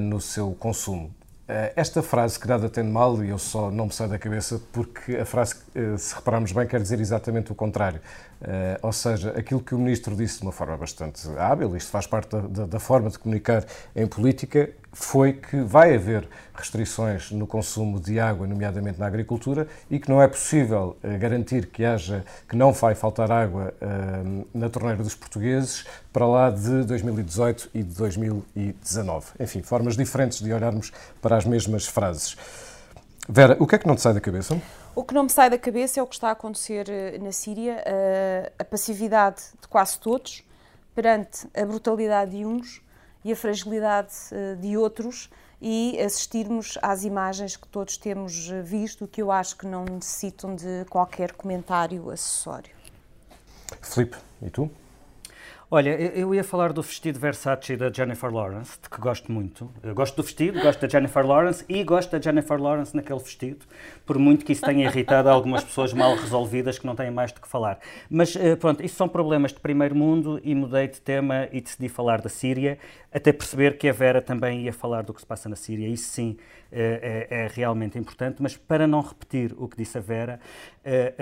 no 0.00 0.20
seu 0.20 0.50
consumo. 0.58 1.14
Esta 1.74 2.02
frase 2.02 2.38
que 2.38 2.46
nada 2.46 2.68
tem 2.68 2.84
de 2.84 2.90
mal, 2.90 3.22
e 3.24 3.30
eu 3.30 3.38
só 3.38 3.70
não 3.70 3.86
me 3.86 3.92
sai 3.92 4.08
da 4.08 4.18
cabeça 4.18 4.60
porque 4.72 5.16
a 5.16 5.24
frase, 5.24 5.56
se 5.98 6.14
repararmos 6.14 6.52
bem, 6.52 6.66
quer 6.66 6.80
dizer 6.80 7.00
exatamente 7.00 7.50
o 7.52 7.54
contrário. 7.54 8.00
Uh, 8.40 8.78
ou 8.80 8.92
seja, 8.92 9.30
aquilo 9.36 9.60
que 9.60 9.74
o 9.74 9.78
Ministro 9.78 10.16
disse 10.16 10.38
de 10.38 10.44
uma 10.44 10.52
forma 10.52 10.74
bastante 10.74 11.28
hábil, 11.36 11.76
isto 11.76 11.90
faz 11.90 12.06
parte 12.06 12.34
da, 12.36 12.80
forma 12.80 13.10
de 13.10 13.18
comunicar 13.18 13.64
em 13.94 14.06
política, 14.06 14.70
foi 14.92 15.32
que 15.32 15.60
vai 15.60 15.94
haver 15.94 16.28
restrições 16.54 17.30
no 17.30 17.46
consumo 17.46 18.00
de 18.00 18.18
água, 18.18 18.46
nomeadamente 18.46 18.98
na 18.98 19.06
agricultura, 19.06 19.66
e 19.90 19.98
que 19.98 20.08
não 20.08 20.20
é 20.20 20.28
possível 20.28 20.96
uh, 21.02 21.18
garantir 21.18 21.66
que 21.66 21.84
haja, 21.84 22.24
que 22.48 22.56
não 22.56 22.72
vai 22.72 22.94
faltar 22.94 23.30
água 23.30 23.72
uh, 23.80 24.46
na 24.52 24.68
torneira 24.68 25.02
dos 25.02 25.14
portugueses 25.14 25.86
para 26.12 26.26
lá 26.26 26.50
de 26.50 26.84
2018 26.84 27.70
e 27.72 27.82
de 27.82 27.94
2019. 27.94 29.26
Enfim, 29.38 29.62
formas 29.62 29.96
diferentes 29.96 30.40
de 30.40 30.52
olharmos 30.52 30.92
para 31.22 31.36
as 31.36 31.44
mesmas 31.44 31.86
frases. 31.86 32.36
Vera, 33.28 33.56
o 33.60 33.66
que 33.66 33.76
é 33.76 33.78
que 33.78 33.86
não 33.86 33.94
te 33.94 34.02
sai 34.02 34.12
da 34.12 34.20
cabeça? 34.20 34.60
O 34.94 35.04
que 35.04 35.14
não 35.14 35.22
me 35.22 35.30
sai 35.30 35.48
da 35.48 35.58
cabeça 35.58 36.00
é 36.00 36.02
o 36.02 36.06
que 36.06 36.14
está 36.14 36.28
a 36.28 36.32
acontecer 36.32 36.88
eh, 36.88 37.18
na 37.18 37.30
Síria, 37.30 37.82
a 38.58 38.64
passividade 38.64 39.40
de 39.62 39.68
quase 39.68 39.96
todos 40.00 40.42
perante 40.96 41.46
a 41.54 41.64
brutalidade 41.64 42.32
de 42.32 42.44
uns 42.44 42.82
e 43.24 43.32
a 43.32 43.36
fragilidade 43.36 44.12
eh, 44.32 44.54
de 44.56 44.76
outros 44.76 45.30
e 45.60 46.00
assistirmos 46.00 46.78
às 46.80 47.04
imagens 47.04 47.56
que 47.56 47.68
todos 47.68 47.96
temos 47.96 48.50
eh, 48.50 48.62
visto, 48.62 49.06
que 49.06 49.20
eu 49.20 49.30
acho 49.30 49.56
que 49.56 49.66
não 49.66 49.84
necessitam 49.84 50.54
de 50.54 50.84
qualquer 50.88 51.32
comentário 51.32 52.10
acessório. 52.10 52.74
Filipe, 53.82 54.16
e 54.42 54.50
tu? 54.50 54.70
Olha, 55.72 55.90
eu 55.90 56.34
ia 56.34 56.42
falar 56.42 56.72
do 56.72 56.82
vestido 56.82 57.20
Versace 57.20 57.76
da 57.76 57.92
Jennifer 57.92 58.28
Lawrence, 58.28 58.76
de 58.82 58.90
que 58.90 59.00
gosto 59.00 59.30
muito. 59.30 59.70
Eu 59.84 59.94
gosto 59.94 60.16
do 60.16 60.24
vestido, 60.24 60.60
gosto 60.60 60.80
da 60.80 60.88
Jennifer 60.88 61.24
Lawrence 61.24 61.64
e 61.68 61.84
gosto 61.84 62.10
da 62.10 62.20
Jennifer 62.20 62.60
Lawrence 62.60 62.96
naquele 62.96 63.20
vestido, 63.20 63.64
por 64.04 64.18
muito 64.18 64.44
que 64.44 64.50
isso 64.50 64.62
tenha 64.62 64.86
irritado 64.86 65.28
algumas 65.28 65.62
pessoas 65.62 65.92
mal 65.92 66.16
resolvidas 66.16 66.76
que 66.76 66.84
não 66.84 66.96
têm 66.96 67.12
mais 67.12 67.32
de 67.32 67.40
que 67.40 67.46
falar. 67.46 67.78
Mas 68.10 68.34
eh, 68.34 68.56
pronto, 68.56 68.84
isso 68.84 68.96
são 68.96 69.08
problemas 69.08 69.52
de 69.52 69.60
primeiro 69.60 69.94
mundo 69.94 70.40
e 70.42 70.56
mudei 70.56 70.88
de 70.88 71.00
tema 71.00 71.48
e 71.52 71.60
decidi 71.60 71.88
falar 71.88 72.20
da 72.20 72.28
Síria, 72.28 72.76
até 73.12 73.32
perceber 73.32 73.78
que 73.78 73.88
a 73.88 73.92
Vera 73.92 74.20
também 74.20 74.62
ia 74.62 74.72
falar 74.72 75.04
do 75.04 75.14
que 75.14 75.20
se 75.20 75.26
passa 75.26 75.48
na 75.48 75.54
Síria. 75.54 75.86
Isso 75.86 76.10
sim 76.10 76.36
é, 76.72 77.28
é, 77.30 77.42
é 77.44 77.46
realmente 77.46 77.96
importante, 77.96 78.42
mas 78.42 78.56
para 78.56 78.88
não 78.88 79.02
repetir 79.02 79.54
o 79.56 79.68
que 79.68 79.76
disse 79.76 79.96
a 79.96 80.00
Vera, 80.00 80.40
é, 80.84 81.14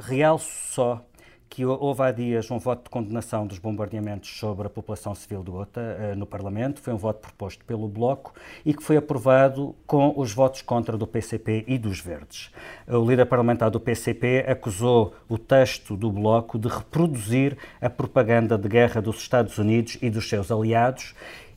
realço 0.00 0.48
só 0.72 1.04
que 1.50 1.66
houve 1.66 2.00
há 2.02 2.12
dias 2.12 2.48
um 2.48 2.58
voto 2.58 2.84
de 2.84 2.90
condenação 2.90 3.44
dos 3.44 3.58
bombardeamentos 3.58 4.38
sobre 4.38 4.68
a 4.68 4.70
população 4.70 5.16
civil 5.16 5.42
de 5.42 5.50
Ota 5.50 5.80
uh, 5.80 6.16
no 6.16 6.24
Parlamento. 6.24 6.80
Foi 6.80 6.94
um 6.94 6.96
voto 6.96 7.18
proposto 7.18 7.64
pelo 7.64 7.88
Bloco 7.88 8.32
e 8.64 8.72
que 8.72 8.80
foi 8.80 8.96
aprovado 8.96 9.74
com 9.84 10.14
os 10.16 10.32
votos 10.32 10.62
contra 10.62 10.96
do 10.96 11.08
PCP 11.08 11.64
e 11.66 11.76
dos 11.76 11.98
Verdes. 11.98 12.50
O 12.86 13.04
líder 13.04 13.26
parlamentar 13.26 13.68
do 13.68 13.80
PCP 13.80 14.46
acusou 14.48 15.12
o 15.28 15.36
texto 15.36 15.96
do 15.96 16.12
Bloco 16.12 16.56
de 16.56 16.68
reproduzir 16.68 17.58
a 17.80 17.90
propaganda 17.90 18.56
de 18.56 18.68
guerra 18.68 19.02
dos 19.02 19.16
Estados 19.16 19.58
Unidos 19.58 19.98
e 20.00 20.08
dos 20.08 20.28
seus 20.28 20.52
aliados 20.52 21.16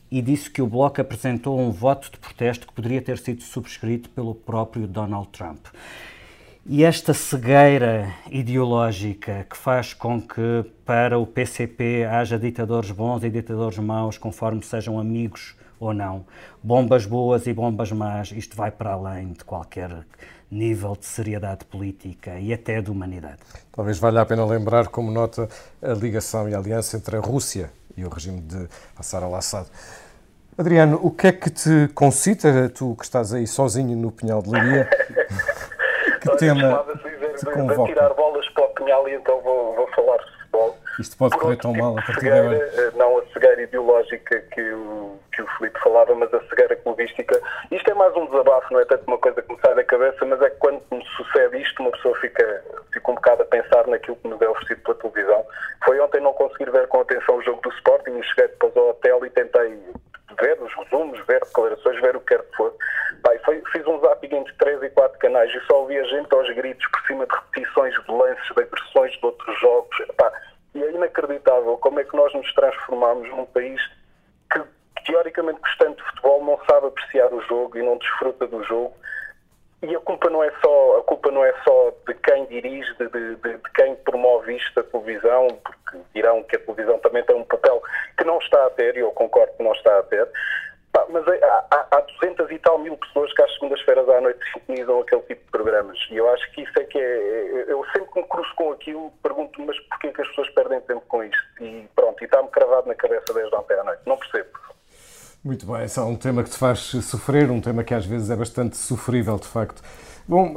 e 0.09 0.21
disse 0.23 0.49
que 0.49 0.61
o 0.61 0.67
Bloco 0.67 1.01
apresentou 1.01 1.59
um 1.59 1.69
voto 1.69 2.11
de 2.11 2.17
protesto 2.17 2.65
que 2.65 2.73
poderia 2.73 3.01
ter 3.01 3.19
sido 3.19 3.43
subscrito 3.43 4.09
pelo 4.09 4.33
próprio 4.33 4.87
Donald 4.87 5.29
Trump. 5.29 5.67
E 6.65 6.85
esta 6.85 7.13
cegueira 7.13 8.13
ideológica 8.31 9.45
que 9.49 9.57
faz 9.57 9.93
com 9.93 10.21
que 10.21 10.63
para 10.85 11.19
o 11.19 11.27
PCP 11.27 12.05
haja 12.05 12.39
ditadores 12.39 12.89
bons 12.89 13.21
e 13.25 13.29
ditadores 13.29 13.77
maus, 13.79 14.17
conforme 14.17 14.63
sejam 14.63 14.97
amigos 14.97 15.57
ou 15.77 15.93
não, 15.93 16.25
bombas 16.63 17.05
boas 17.05 17.47
e 17.47 17.53
bombas 17.53 17.91
más, 17.91 18.31
isto 18.31 18.55
vai 18.55 18.71
para 18.71 18.93
além 18.93 19.33
de 19.33 19.43
qualquer 19.43 20.05
nível 20.49 20.95
de 20.97 21.05
seriedade 21.05 21.65
política 21.65 22.39
e 22.39 22.53
até 22.53 22.81
de 22.81 22.89
humanidade. 22.89 23.39
Talvez 23.69 23.99
valha 23.99 24.21
a 24.21 24.25
pena 24.25 24.45
lembrar 24.45 24.87
como 24.87 25.11
nota 25.11 25.49
a 25.81 25.93
ligação 25.93 26.47
e 26.47 26.55
a 26.55 26.59
aliança 26.59 26.95
entre 26.95 27.17
a 27.17 27.19
Rússia 27.19 27.73
e 27.97 28.05
o 28.05 28.09
regime 28.09 28.39
de 28.39 28.69
Bashar 28.95 29.21
al-Assad. 29.21 29.67
Adriano, 30.57 30.97
o 31.03 31.11
que 31.11 31.27
é 31.27 31.31
que 31.33 31.49
te 31.49 31.89
concita, 31.93 32.69
tu 32.69 32.95
que 32.95 33.03
estás 33.03 33.33
aí 33.33 33.47
sozinho 33.47 33.97
no 33.97 34.11
Pinhal 34.11 34.41
de 34.41 34.49
Liria? 34.49 34.89
que 36.23 36.37
tema 36.37 36.85
te 37.37 37.45
convoca? 37.45 37.93
tirar 37.93 38.13
bolas 38.13 38.47
para 38.49 38.63
o 38.63 38.69
Pinhal 38.69 39.07
e 39.09 39.13
então 39.13 39.41
vou, 39.41 39.75
vou 39.75 39.87
falar 39.87 40.17
de 40.17 40.31
futebol. 40.31 40.77
Isto 40.99 41.17
pode 41.17 41.37
correr 41.37 41.57
tão 41.57 41.73
mal 41.73 41.97
a 41.97 42.01
partir 42.01 42.21
de 42.21 42.31
agora. 42.31 42.55
Eh, 42.55 42.91
não 42.95 43.17
a 43.17 43.25
cegueira 43.33 43.61
ideológica 43.63 44.39
que 44.51 44.61
o, 44.73 45.17
que 45.31 45.41
o 45.41 45.47
Filipe 45.57 45.79
falava, 45.79 46.13
mas 46.15 46.33
a 46.33 46.41
cegueira 46.47 46.75
clubística. 46.75 47.41
Isto 47.71 47.91
é 47.91 47.93
mais 47.93 48.15
um 48.15 48.25
desabafo, 48.27 48.71
não 48.71 48.79
é 48.79 48.85
tanto 48.85 49.03
uma 49.07 49.17
coisa 49.17 49.41
que 49.41 49.51
me 49.51 49.59
sai 49.59 49.75
da 49.75 49.83
cabeça, 49.83 50.25
mas 50.25 50.41
é 50.41 50.49
que 50.49 50.57
quando 50.57 50.81
me 50.91 51.03
sucede 51.17 51.57
isto, 51.61 51.81
uma 51.81 51.91
pessoa 51.91 52.15
fica, 52.19 52.63
fica 52.93 53.11
um 53.11 53.15
bocado 53.15 53.41
a 53.41 53.45
pensar 53.45 53.87
naquilo 53.87 54.17
que 54.17 54.27
nos 54.27 54.41
é 54.41 54.47
oferecido 54.47 54.81
pela 54.81 54.97
televisão. 54.97 55.45
Foi 55.83 55.99
ontem 55.99 56.21
não 56.21 56.33
conseguir 56.33 56.71
ver 56.71 56.87
com 56.87 57.01
atenção 57.01 57.37
o 57.37 57.43
jogo 57.43 57.61
do 57.61 57.69
Sporting 57.69 58.11
e 58.11 58.23
cheguei 58.23 58.47
depois 58.47 58.77
ao 58.77 58.89
hotel 58.89 59.25
e 59.25 59.29
tentei 59.31 59.79
ver 60.39 60.61
os 60.61 60.73
resumos, 60.73 61.19
ver 61.25 61.39
declarações, 61.41 62.01
ver 62.01 62.15
o 62.15 62.19
que 62.21 62.35
quer 62.35 62.43
que 62.43 62.55
fosse. 62.55 62.77
Pai, 63.21 63.39
fiz 63.71 63.87
um 63.87 63.99
zapping 63.99 64.35
entre 64.35 64.53
3 64.53 64.83
e 64.83 64.89
4 64.89 65.19
canais 65.19 65.53
e 65.53 65.59
só 65.65 65.81
ouvia 65.81 66.03
gente 66.05 66.33
aos 66.33 66.49
gritos 66.55 66.85
por 66.87 67.01
cima 67.05 67.25
de 67.25 67.33
repetições 67.33 67.93
de 68.03 68.11
lances, 68.11 68.55
de 68.55 68.61
agressões 68.61 69.11
de 69.13 69.25
outros 69.25 69.59
jogos. 69.59 69.97
Pá, 70.17 70.31
e 70.75 70.83
é 70.83 70.91
inacreditável 70.91 71.77
como 71.77 71.99
é 71.99 72.03
que 72.03 72.15
nós 72.15 72.33
nos 72.33 72.51
transformamos 72.53 73.29
num 73.29 73.45
país 73.45 73.79
que, 74.51 74.61
teoricamente, 75.05 75.59
gostando 75.61 75.95
de 75.95 76.03
futebol, 76.03 76.43
não 76.43 76.59
sabe 76.65 76.87
apreciar 76.87 77.31
o 77.33 77.41
jogo 77.41 77.77
e 77.77 77.83
não 77.83 77.97
desfruta 77.97 78.47
do 78.47 78.63
jogo. 78.63 78.95
E 79.83 79.93
a 79.93 79.99
culpa 79.99 80.29
não 80.29 80.41
é 80.41 80.49
só, 80.61 80.97
a 80.99 81.03
culpa 81.03 81.29
não 81.29 81.43
é 81.43 81.53
só 81.65 81.93
de 82.07 82.13
quem 82.13 82.45
dirige, 82.45 82.93
de, 82.95 83.09
de, 83.09 83.35
de 83.35 83.71
quem 83.75 83.95
promove 83.97 84.55
isto, 84.55 84.79
a 84.79 84.83
televisão, 84.83 85.47
porque 85.61 85.97
dirão 86.15 86.41
que 86.43 86.55
a 86.55 86.59
televisão 86.59 86.97
também 86.99 87.21
tem 87.23 87.35
um 87.35 87.43
papel 87.43 87.83
que 88.17 88.23
não 88.23 88.37
está 88.37 88.65
a 88.65 88.69
ter, 88.69 88.95
e 88.95 88.99
eu 88.99 89.11
concordo 89.11 89.51
que 89.57 89.63
não 89.63 89.73
está 89.73 89.99
a 89.99 90.03
ter, 90.03 90.25
mas 91.09 91.27
é, 91.27 91.43
há, 91.43 91.87
há 91.91 92.01
200 92.21 92.49
e 92.51 92.59
tal 92.59 92.77
mil 92.77 92.95
pessoas 92.97 93.33
que 93.33 93.41
às 93.41 93.53
segundas-feiras 93.55 94.07
à 94.07 94.21
noite 94.21 94.39
sintonizam 94.53 95.01
aquele 95.01 95.21
tipo 95.23 95.43
de 95.43 95.51
programas. 95.51 95.97
E 96.09 96.17
eu 96.17 96.29
acho 96.29 96.49
que 96.51 96.61
isso 96.61 96.79
é 96.79 96.83
que 96.85 96.99
é. 96.99 97.01
é 97.01 97.65
eu 97.67 97.83
sempre 97.91 98.13
que 98.13 98.21
me 98.21 98.27
cruzo 98.27 98.55
com 98.55 98.71
aquilo, 98.71 99.11
pergunto-me, 99.21 99.67
mas 99.67 99.79
porquê 99.81 100.11
que 100.11 100.21
as 100.21 100.27
pessoas 100.29 100.49
perdem 100.51 100.79
tempo 100.81 101.03
com 101.07 101.23
isto? 101.23 101.43
E 101.59 101.89
pronto, 101.95 102.21
e 102.21 102.25
está-me 102.25 102.47
cravado 102.49 102.87
na 102.87 102.95
cabeça 102.95 103.33
desde 103.33 103.53
ontem 103.55 103.77
à 103.79 103.83
noite. 103.83 104.01
Não 104.05 104.17
percebo. 104.17 104.49
Muito 105.43 105.65
bem, 105.65 105.85
é 105.93 106.01
um 106.01 106.15
tema 106.15 106.41
que 106.41 106.49
te 106.49 106.57
faz 106.57 106.79
sofrer, 106.79 107.51
um 107.51 107.59
tema 107.59 107.83
que 107.83 107.93
às 107.93 108.05
vezes 108.05 108.29
é 108.29 108.35
bastante 108.35 108.77
sofrível, 108.77 109.37
de 109.37 109.45
facto. 109.45 109.81
Bom, 110.25 110.53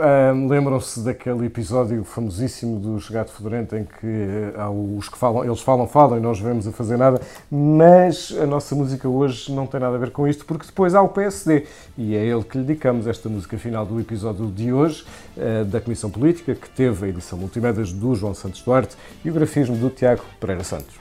lembram-se 0.48 1.00
daquele 1.00 1.46
episódio 1.46 2.04
famosíssimo 2.04 2.78
do 2.78 2.96
Gato 3.10 3.32
Fedorento 3.32 3.74
em 3.74 3.82
que 3.82 4.06
uh, 4.06 4.60
há 4.60 4.70
os 4.70 5.08
que 5.08 5.18
falam, 5.18 5.44
eles 5.44 5.60
falam, 5.60 5.88
falam 5.88 6.18
e 6.18 6.20
nós 6.20 6.38
vemos 6.38 6.68
a 6.68 6.72
fazer 6.72 6.96
nada, 6.96 7.20
mas 7.50 8.32
a 8.40 8.46
nossa 8.46 8.76
música 8.76 9.08
hoje 9.08 9.50
não 9.50 9.66
tem 9.66 9.80
nada 9.80 9.96
a 9.96 9.98
ver 9.98 10.12
com 10.12 10.28
isto, 10.28 10.44
porque 10.44 10.66
depois 10.66 10.94
há 10.94 11.02
o 11.02 11.08
PSD 11.08 11.66
e 11.98 12.14
é 12.14 12.24
ele 12.24 12.44
que 12.44 12.56
lhe 12.56 12.62
dedicamos 12.62 13.08
esta 13.08 13.28
música 13.28 13.58
final 13.58 13.84
do 13.84 13.98
episódio 13.98 14.46
de 14.52 14.72
hoje 14.72 15.04
uh, 15.36 15.64
da 15.64 15.80
Comissão 15.80 16.10
Política, 16.10 16.54
que 16.54 16.70
teve 16.70 17.06
a 17.06 17.08
edição 17.08 17.36
multimédias 17.36 17.92
do 17.92 18.14
João 18.14 18.34
Santos 18.34 18.62
Duarte 18.62 18.96
e 19.24 19.30
o 19.30 19.34
grafismo 19.34 19.76
do 19.76 19.90
Tiago 19.90 20.22
Pereira 20.38 20.62
Santos. 20.62 20.94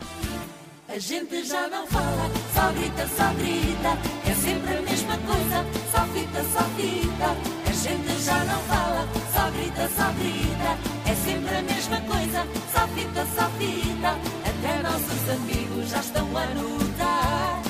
A 0.95 0.97
gente 0.97 1.43
já 1.43 1.67
não 1.67 1.85
fala, 1.87 2.31
só 2.53 2.71
grita, 2.71 3.05
só 3.17 3.33
grita. 3.33 3.97
É 4.25 4.33
sempre 4.33 4.77
a 4.77 4.81
mesma 4.81 5.17
coisa, 5.17 5.65
só 5.91 6.05
grita, 6.07 6.41
só 6.53 6.63
grita. 6.77 7.35
A 7.67 7.73
gente 7.73 8.23
já 8.23 8.41
não 8.45 8.61
fala, 8.61 9.05
só 9.33 9.51
grita, 9.51 9.89
só 9.89 10.09
grita. 10.13 11.11
É 11.11 11.15
sempre 11.15 11.53
a 11.53 11.61
mesma 11.63 11.99
coisa, 11.99 12.47
só 12.71 12.87
grita, 12.87 13.27
só 13.35 13.49
grita. 13.57 14.15
Até 14.47 14.83
nossos 14.83 15.29
amigos 15.31 15.89
já 15.89 15.99
estão 15.99 16.29
a 16.37 16.45
notar 16.45 17.61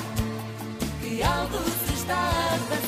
que 1.00 1.20
algo 1.24 1.58
se 1.64 1.94
está 1.94 2.30
a 2.30 2.58
passar. 2.68 2.85